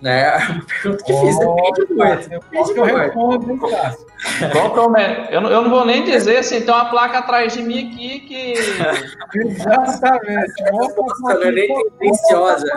[0.02, 0.28] Né?
[0.32, 1.96] A pergunta que oh, fiz depende do
[2.30, 4.06] Depende que eu respondo, Estácio.
[4.52, 7.62] Qual é eu, não, eu não vou nem dizer assim, tem uma placa atrás de
[7.62, 8.54] mim aqui que.
[9.36, 10.64] Exatamente.
[10.72, 12.68] Nossa, não é nem tendenciosa.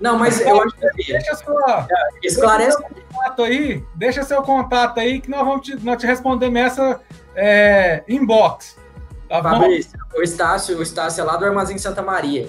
[0.00, 1.12] Não, mas eu acho que.
[1.12, 1.86] Deixa sua.
[2.22, 2.76] Esclarece.
[2.78, 6.50] Deixa seu contato aí, deixa seu contato aí que nós vamos te, nós te responder
[6.50, 7.00] nessa
[7.38, 8.76] é, inbox.
[9.28, 10.18] Tá Fabrício, bom?
[10.18, 12.48] o Estácio, o Estácio é lá do Armazém Santa Maria.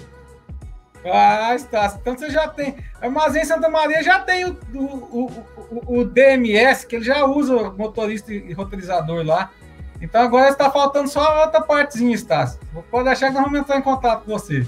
[1.06, 2.78] Ah, Estácio, então você já tem.
[3.00, 5.26] Armazém Santa Maria já tem o, o,
[5.58, 9.52] o, o DMS, que ele já usa motorista e roteirizador lá.
[10.02, 12.60] Então agora está faltando só outra partezinha, Estácio.
[12.90, 14.66] Pode deixar que nós vamos entrar em contato com você.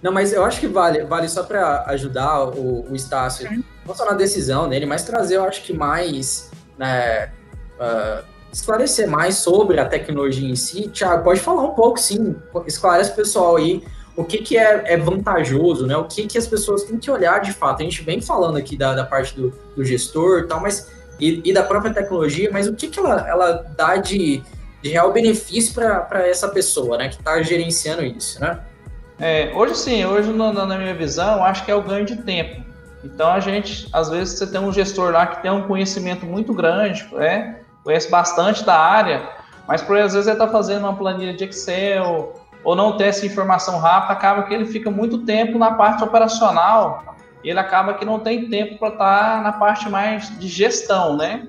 [0.00, 4.06] Não, mas eu acho que vale, vale só para ajudar o, o Estácio, não só
[4.06, 7.30] na decisão dele, mas trazer, eu acho que mais né,
[7.78, 10.88] uh, esclarecer mais sobre a tecnologia em si.
[10.88, 12.36] Tiago, pode falar um pouco, sim,
[12.66, 13.82] esclarece o pessoal aí
[14.16, 15.96] o que, que é, é, vantajoso, né?
[15.96, 17.80] O que, que as pessoas têm que olhar de fato.
[17.80, 21.40] A gente vem falando aqui da, da parte do, do gestor e tal, mas e,
[21.44, 24.42] e da própria tecnologia, mas o que, que ela, ela dá de,
[24.82, 28.60] de real benefício para essa pessoa, né, que está gerenciando isso, né?
[29.18, 32.64] É, hoje sim, hoje na, na minha visão, acho que é o ganho de tempo.
[33.04, 36.52] Então a gente, às vezes, você tem um gestor lá que tem um conhecimento muito
[36.52, 37.59] grande, né?
[37.84, 39.28] Conhece bastante da área,
[39.66, 43.24] mas por às vezes ele está fazendo uma planilha de Excel ou não ter essa
[43.24, 48.04] informação rápida, acaba que ele fica muito tempo na parte operacional e ele acaba que
[48.04, 51.48] não tem tempo para estar tá na parte mais de gestão, né?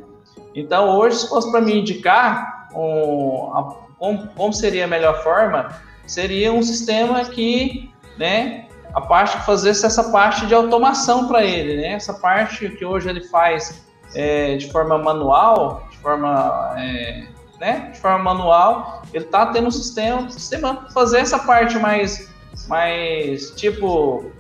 [0.56, 3.64] Então hoje, se fosse para me indicar um, a,
[3.98, 5.70] como, como seria a melhor forma,
[6.08, 11.82] seria um sistema que, né, a parte que fazesse essa parte de automação para ele,
[11.82, 11.94] né?
[11.94, 13.86] Essa parte que hoje ele faz
[14.16, 17.28] é, de forma manual, de forma, é,
[17.60, 17.90] né?
[17.94, 22.30] De forma manual, ele está tendo um sistema, sistema fazer essa parte mais,
[22.68, 24.32] mais tipo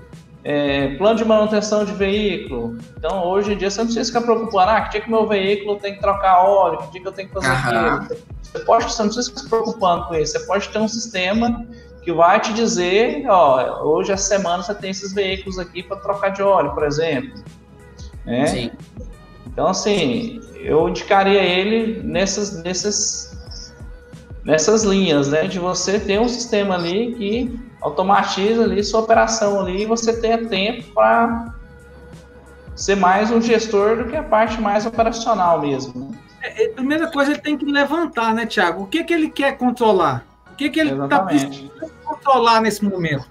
[0.44, 2.78] é, plano de manutenção de veículo.
[2.98, 5.78] Então, hoje em dia, você não precisa ficar preocupado, ah, que dia que meu veículo
[5.78, 8.22] tem que trocar óleo, que dia que eu tenho que fazer aquilo.
[8.42, 10.34] Você, pode, você não precisa ficar se preocupando com isso.
[10.34, 11.66] Você pode ter um sistema
[12.02, 16.30] que vai te dizer, ó, hoje essa semana você tem esses veículos aqui para trocar
[16.30, 17.44] de óleo, por exemplo.
[18.26, 18.48] Né?
[18.48, 18.72] Sim.
[19.48, 23.38] Então, assim, eu indicaria ele nessas, nessas,
[24.44, 25.48] nessas linhas, né?
[25.48, 30.48] De você ter um sistema ali que automatiza ali sua operação ali e você tenha
[30.48, 31.54] tempo para
[32.76, 36.16] ser mais um gestor do que a parte mais operacional mesmo.
[36.42, 38.84] É, a primeira coisa ele tem que levantar, né, Tiago?
[38.84, 40.26] O que, que ele quer controlar?
[40.62, 41.72] que, que ele está precisando
[42.04, 43.26] controlar nesse momento.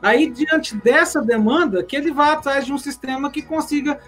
[0.00, 3.98] Aí, diante dessa demanda, que ele vai atrás de um sistema que consiga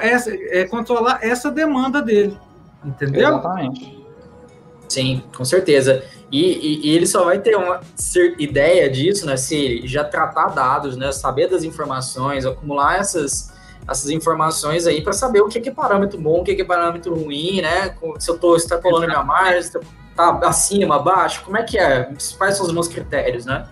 [0.00, 2.36] essa, é, controlar essa demanda dele.
[2.84, 3.28] Entendeu?
[3.28, 4.00] Exatamente.
[4.88, 6.02] Sim, com certeza.
[6.32, 7.80] E, e, e, ele só vai ter uma
[8.38, 9.36] ideia disso, né?
[9.36, 11.12] Se ele já tratar dados, né?
[11.12, 13.52] Saber das informações, acumular essas,
[13.88, 17.60] essas informações aí para saber o que é parâmetro bom, o que é parâmetro ruim,
[17.60, 17.94] né?
[18.18, 19.70] Se eu estou extrapolando minha margem,
[20.16, 21.42] tá acima, abaixo?
[21.44, 22.12] Como é que é?
[22.36, 23.66] Quais são os meus critérios, né?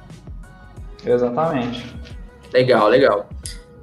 [1.04, 1.94] Exatamente.
[2.52, 3.28] Legal, legal.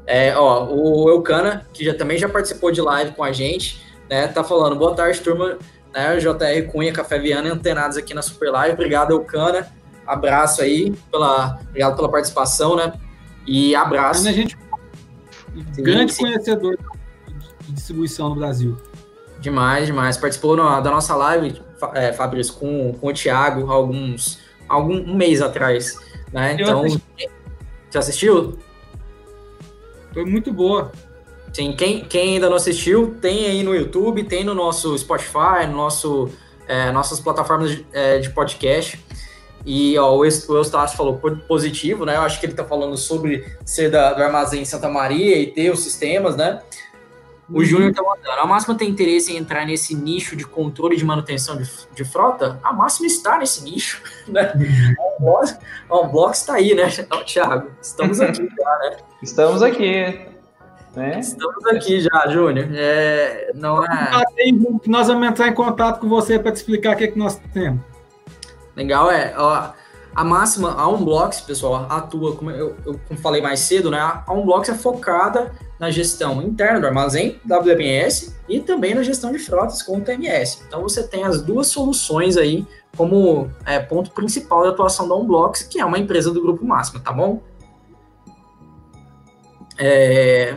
[0.08, 4.28] É, ó, o Eucana, que já, também já participou de live com a gente, né,
[4.28, 5.58] tá falando, boa tarde, turma,
[5.94, 9.68] né, JR Cunha, Café Viana, antenados aqui na Super Live, obrigado, Eucana,
[10.06, 12.94] abraço aí, pela, obrigado pela participação, né,
[13.48, 14.28] e abraço.
[14.28, 14.56] A gente,
[15.78, 16.24] grande sim.
[16.24, 16.78] conhecedor
[17.62, 18.78] de distribuição no Brasil.
[19.40, 21.62] Demais, demais, participou no, da nossa live,
[21.94, 26.00] é, Fabrício, com, com o Thiago alguns algum um mês atrás,
[26.32, 26.54] né?
[26.54, 28.58] Então, você assistiu?
[30.16, 30.94] Foi muito boa.
[31.52, 35.76] Sim, quem, quem ainda não assistiu, tem aí no YouTube, tem no nosso Spotify, no
[35.76, 36.30] nosso,
[36.70, 38.98] é, nossas plataformas de, é, de podcast.
[39.66, 42.16] E ó, o Eustácio falou positivo, né?
[42.16, 45.70] Eu acho que ele está falando sobre ser da, do armazém Santa Maria e ter
[45.70, 46.62] os sistemas, né?
[47.50, 47.64] O uhum.
[47.66, 48.42] Júnior tá mandando.
[48.42, 52.60] A Máxima tem interesse em entrar nesse nicho de controle de manutenção de, de frota?
[52.64, 54.52] A Máxima está nesse nicho, né?
[55.20, 56.88] O Unbox está aí, né,
[57.26, 57.72] Thiago?
[57.82, 58.98] Estamos aqui já, né?
[59.22, 60.28] Estamos aqui.
[60.96, 61.20] Né?
[61.20, 62.68] Estamos aqui já, Júnior.
[62.74, 64.12] É, não é...
[64.88, 67.36] Nós vamos entrar em contato com você para te explicar o que, é que nós
[67.54, 67.82] temos.
[68.76, 69.34] Legal, é.
[69.38, 69.70] Ó,
[70.16, 74.00] a máxima, a Unblocks, pessoal, atua, como eu, eu falei mais cedo, né?
[74.00, 79.40] A Unblocks é focada na gestão interna do armazém, WMS, e também na gestão de
[79.40, 80.64] frotas com o TMS.
[80.66, 85.64] Então você tem as duas soluções aí como é, ponto principal da atuação da Unblocks,
[85.64, 87.42] que é uma empresa do Grupo Máximo, tá bom?
[89.78, 90.56] É,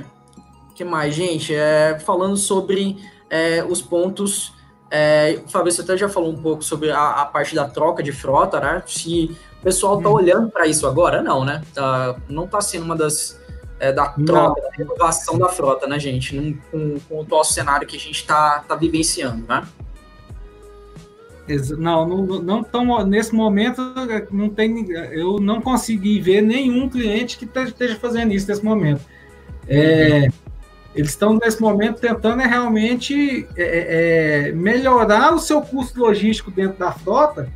[0.72, 1.52] que mais, gente?
[1.52, 2.96] É, falando sobre
[3.28, 4.56] é, os pontos
[4.90, 8.12] é, o Fabrício até já falou um pouco sobre a, a, parte da troca de
[8.12, 8.82] frota, né?
[8.86, 10.12] Se o pessoal está hum.
[10.12, 11.62] olhando para isso agora, não, né?
[11.74, 13.38] Tá, não está sendo uma das
[13.80, 14.68] é, da troca, não.
[14.68, 16.34] da renovação da frota, né, gente?
[16.34, 19.66] Num, com, com o atual cenário que a gente está tá vivenciando, né?
[21.78, 23.80] Não, não, não tão, nesse momento
[24.30, 29.00] não tem, eu não consegui ver nenhum cliente que esteja fazendo isso nesse momento.
[29.66, 30.28] É,
[30.94, 36.50] eles estão nesse momento tentando é realmente é, é, é, melhorar o seu custo logístico
[36.50, 37.50] dentro da frota,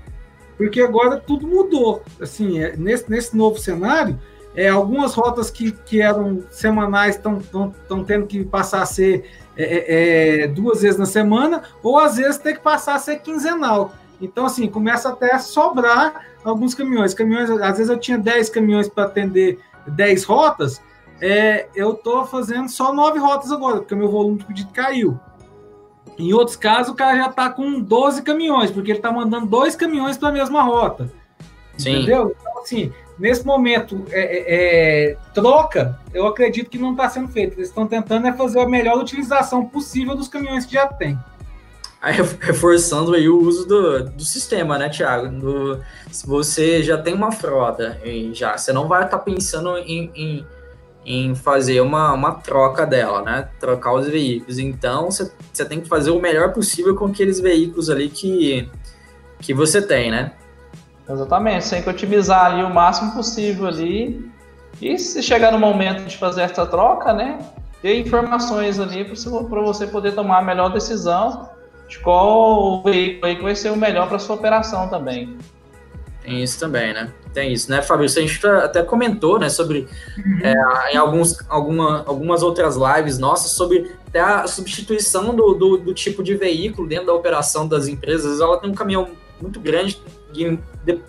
[0.63, 2.05] porque agora tudo mudou.
[2.21, 4.17] Assim, é, nesse, nesse novo cenário,
[4.55, 10.43] é, algumas rotas que, que eram semanais estão tendo que passar a ser é, é,
[10.45, 13.93] é, duas vezes na semana, ou às vezes tem que passar a ser quinzenal.
[14.21, 17.13] Então, assim, começa até a sobrar alguns caminhões.
[17.13, 20.81] Caminhões, às vezes eu tinha 10 caminhões para atender 10 rotas,
[21.21, 25.19] é, eu estou fazendo só 9 rotas agora, porque o meu volume de pedido caiu.
[26.23, 29.75] Em outros casos, o cara já está com 12 caminhões, porque ele está mandando dois
[29.75, 31.11] caminhões para a mesma rota.
[31.77, 31.97] Sim.
[31.97, 32.37] Entendeu?
[32.41, 37.55] Então, assim, nesse momento, é, é, é troca, eu acredito que não está sendo feito.
[37.55, 41.19] Eles estão tentando é fazer a melhor utilização possível dos caminhões que já tem.
[42.01, 45.29] Aí, reforçando aí o uso do, do sistema, né, Thiago?
[45.29, 48.01] Do, se você já tem uma frota,
[48.33, 50.47] já você não vai estar tá pensando em, em,
[51.05, 53.49] em, fazer uma, uma troca dela, né?
[53.59, 54.59] Trocar os veículos.
[54.59, 58.69] Então, você, tem que fazer o melhor possível com aqueles veículos ali que,
[59.41, 60.33] que você tem, né?
[61.09, 64.31] Exatamente, você tem que otimizar ali o máximo possível ali.
[64.81, 67.39] E se chegar no momento de fazer essa troca, né?
[67.81, 71.51] Ter informações ali para você poder tomar a melhor decisão
[71.89, 75.37] de qual veículo aí que vai ser o melhor para sua operação também.
[76.23, 77.13] Tem isso também, né?
[77.33, 78.23] Tem isso, né, Fabrício?
[78.23, 80.39] A gente até comentou, né, sobre uhum.
[80.43, 85.95] é, em alguns, alguma, algumas outras lives nossas sobre até a substituição do, do, do,
[85.95, 88.41] tipo de veículo dentro da operação das empresas.
[88.41, 89.09] Ela tem um caminhão
[89.41, 90.01] muito grande
[90.35, 90.59] e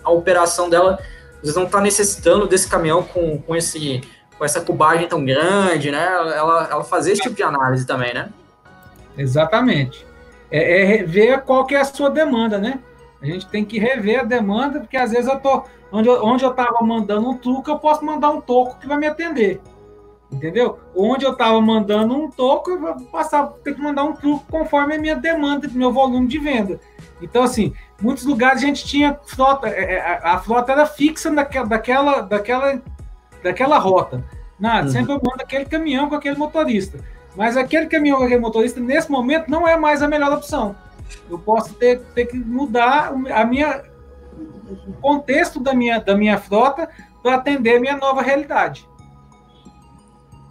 [0.02, 0.98] a operação dela
[1.42, 4.00] eles não está necessitando desse caminhão com, com, esse,
[4.38, 6.02] com essa cubagem tão grande, né?
[6.02, 8.30] Ela, ela fazer esse tipo de análise também, né?
[9.18, 10.06] Exatamente
[10.54, 12.78] é, é rever qual que é a sua demanda, né?
[13.24, 16.44] A gente tem que rever a demanda, porque às vezes eu tô onde eu, onde
[16.44, 19.62] eu estava mandando um truque, eu posso mandar um toco que vai me atender.
[20.30, 20.78] Entendeu?
[20.94, 24.96] Onde eu estava mandando um toco, eu vou passar ter que mandar um truque conforme
[24.96, 26.78] a minha demanda, meu volume de venda.
[27.22, 27.72] Então, assim,
[28.02, 32.82] muitos lugares a gente tinha frota, é, é, a frota era fixa daquela, daquela, daquela,
[33.42, 34.22] daquela rota.
[34.60, 34.92] Nada, uhum.
[34.92, 36.98] sempre eu mando aquele caminhão com aquele motorista.
[37.34, 40.76] Mas aquele caminhão com aquele motorista, nesse momento, não é mais a melhor opção.
[41.28, 43.82] Eu posso ter, ter que mudar a minha,
[44.86, 46.88] o contexto da minha, da minha frota
[47.22, 48.86] para atender a minha nova realidade.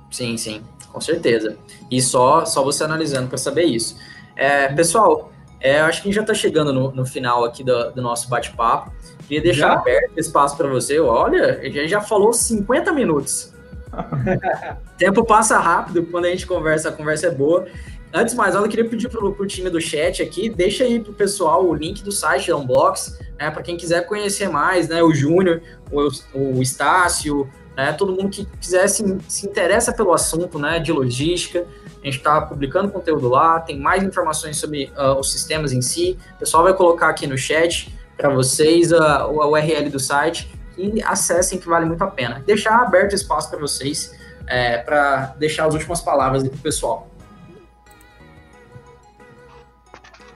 [0.10, 1.58] Sim, sim, com certeza.
[1.89, 3.97] E só, só você analisando para saber isso.
[4.36, 7.91] É, pessoal, é, acho que a gente já está chegando no, no, final aqui do,
[7.91, 8.91] do nosso bate-papo.
[9.28, 9.74] Queria deixar já?
[9.74, 10.99] aberto espaço para você.
[10.99, 13.54] Olha, a gente já falou 50 minutos.
[14.97, 17.66] tempo passa rápido quando a gente conversa, a conversa é boa.
[18.14, 20.99] Antes de mais nada, eu queria pedir pro, pro time do chat aqui, deixa aí
[20.99, 25.01] pro pessoal o link do site da Unbox, né, para quem quiser conhecer mais, né,
[25.01, 30.59] o Júnior, o, o Estácio, né, todo mundo que quiser se, se interessa pelo assunto,
[30.59, 31.66] né, de logística,
[32.03, 36.16] a gente está publicando conteúdo lá, tem mais informações sobre uh, os sistemas em si,
[36.36, 41.01] o pessoal vai colocar aqui no chat para vocês uh, o URL do site, e
[41.03, 42.43] acessem que vale muito a pena.
[42.45, 44.14] Deixar aberto espaço para vocês,
[44.47, 47.12] é, para deixar as últimas palavras para o pessoal.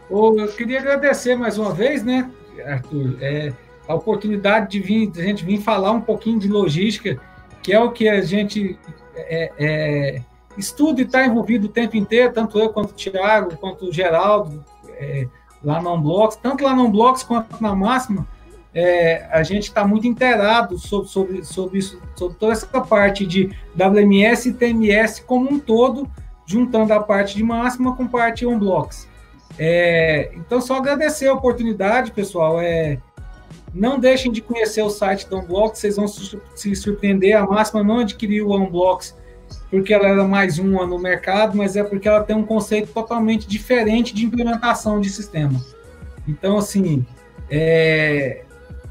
[0.10, 2.30] Eu queria agradecer mais uma vez, né,
[2.66, 3.54] Arthur, é,
[3.88, 7.20] a oportunidade de, vir, de a gente vir falar um pouquinho de logística,
[7.62, 8.78] que é o que a gente
[9.16, 10.22] é, é,
[10.58, 14.64] estuda e está envolvido o tempo inteiro, tanto eu quanto o Thiago, quanto o Geraldo,
[14.90, 15.28] é,
[15.64, 18.28] lá no Unblocks, tanto lá no Unblocks quanto na Máxima,
[18.74, 23.52] é, a gente está muito inteirado sobre, sobre, sobre, isso, sobre toda essa parte de
[23.76, 26.10] WMS e TMS como um todo,
[26.46, 28.60] juntando a parte de máxima com parte on.
[29.58, 32.60] É, então, só agradecer a oportunidade, pessoal.
[32.62, 32.98] É,
[33.74, 37.38] não deixem de conhecer o site da Unblocks, vocês vão se surpreender.
[37.38, 39.16] A máxima não adquiriu a Unblocks
[39.70, 43.48] porque ela era mais uma no mercado, mas é porque ela tem um conceito totalmente
[43.48, 45.60] diferente de implementação de sistema.
[46.28, 47.06] Então, assim,
[47.50, 48.44] é,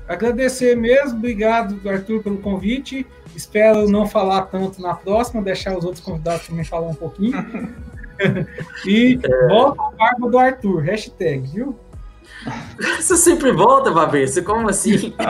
[0.08, 3.04] Agradecer mesmo, obrigado, Arthur, pelo convite.
[3.34, 7.34] Espero não falar tanto na próxima, deixar os outros convidados também falar um pouquinho.
[8.86, 9.48] e é.
[9.48, 11.78] volta a barba do Arthur, hashtag, viu?
[12.98, 14.44] Você sempre volta, Fabrício?
[14.44, 15.14] Como assim?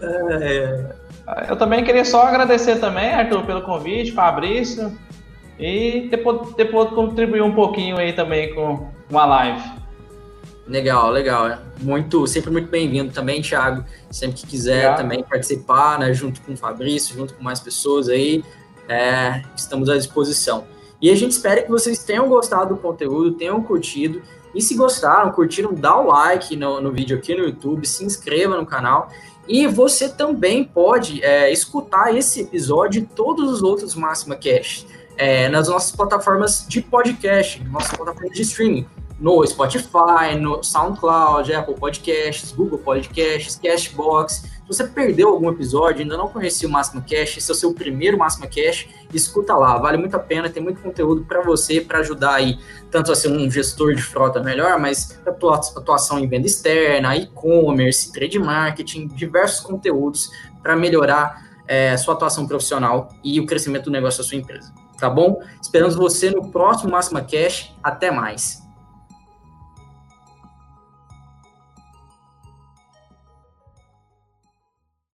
[0.00, 0.94] é.
[1.48, 4.92] Eu também queria só agradecer também, Arthur, pelo convite, Fabrício,
[5.58, 9.62] e depois, depois contribuir um pouquinho aí também com uma live.
[10.66, 11.48] Legal, legal.
[11.48, 13.84] É muito, sempre muito bem-vindo também, Thiago.
[14.10, 18.44] Sempre que quiser também participar, né, junto com o Fabrício, junto com mais pessoas aí,
[18.90, 20.64] é, estamos à disposição.
[21.00, 24.20] E a gente espera que vocês tenham gostado do conteúdo, tenham curtido.
[24.54, 28.56] E se gostaram, curtiram, dá o like no, no vídeo aqui no YouTube, se inscreva
[28.56, 29.08] no canal.
[29.48, 34.86] E você também pode é, escutar esse episódio e todos os outros Máxima Cash
[35.16, 38.86] é, nas nossas plataformas de podcast, nossas plataformas de streaming
[39.20, 44.59] no Spotify, no SoundCloud, Apple Podcasts, Google Podcasts, Cashbox.
[44.70, 48.16] Você perdeu algum episódio, ainda não conhecia o Máximo Cash, esse é o seu primeiro
[48.16, 52.34] Máximo Cash, escuta lá, vale muito a pena, tem muito conteúdo para você, para ajudar
[52.34, 52.56] aí,
[52.88, 58.38] tanto a ser um gestor de frota melhor, mas atuação em venda externa, e-commerce, trade
[58.38, 60.30] marketing, diversos conteúdos
[60.62, 64.72] para melhorar é, sua atuação profissional e o crescimento do negócio da sua empresa.
[64.96, 65.42] Tá bom?
[65.60, 67.74] Esperamos você no próximo Máxima Cash.
[67.82, 68.62] Até mais.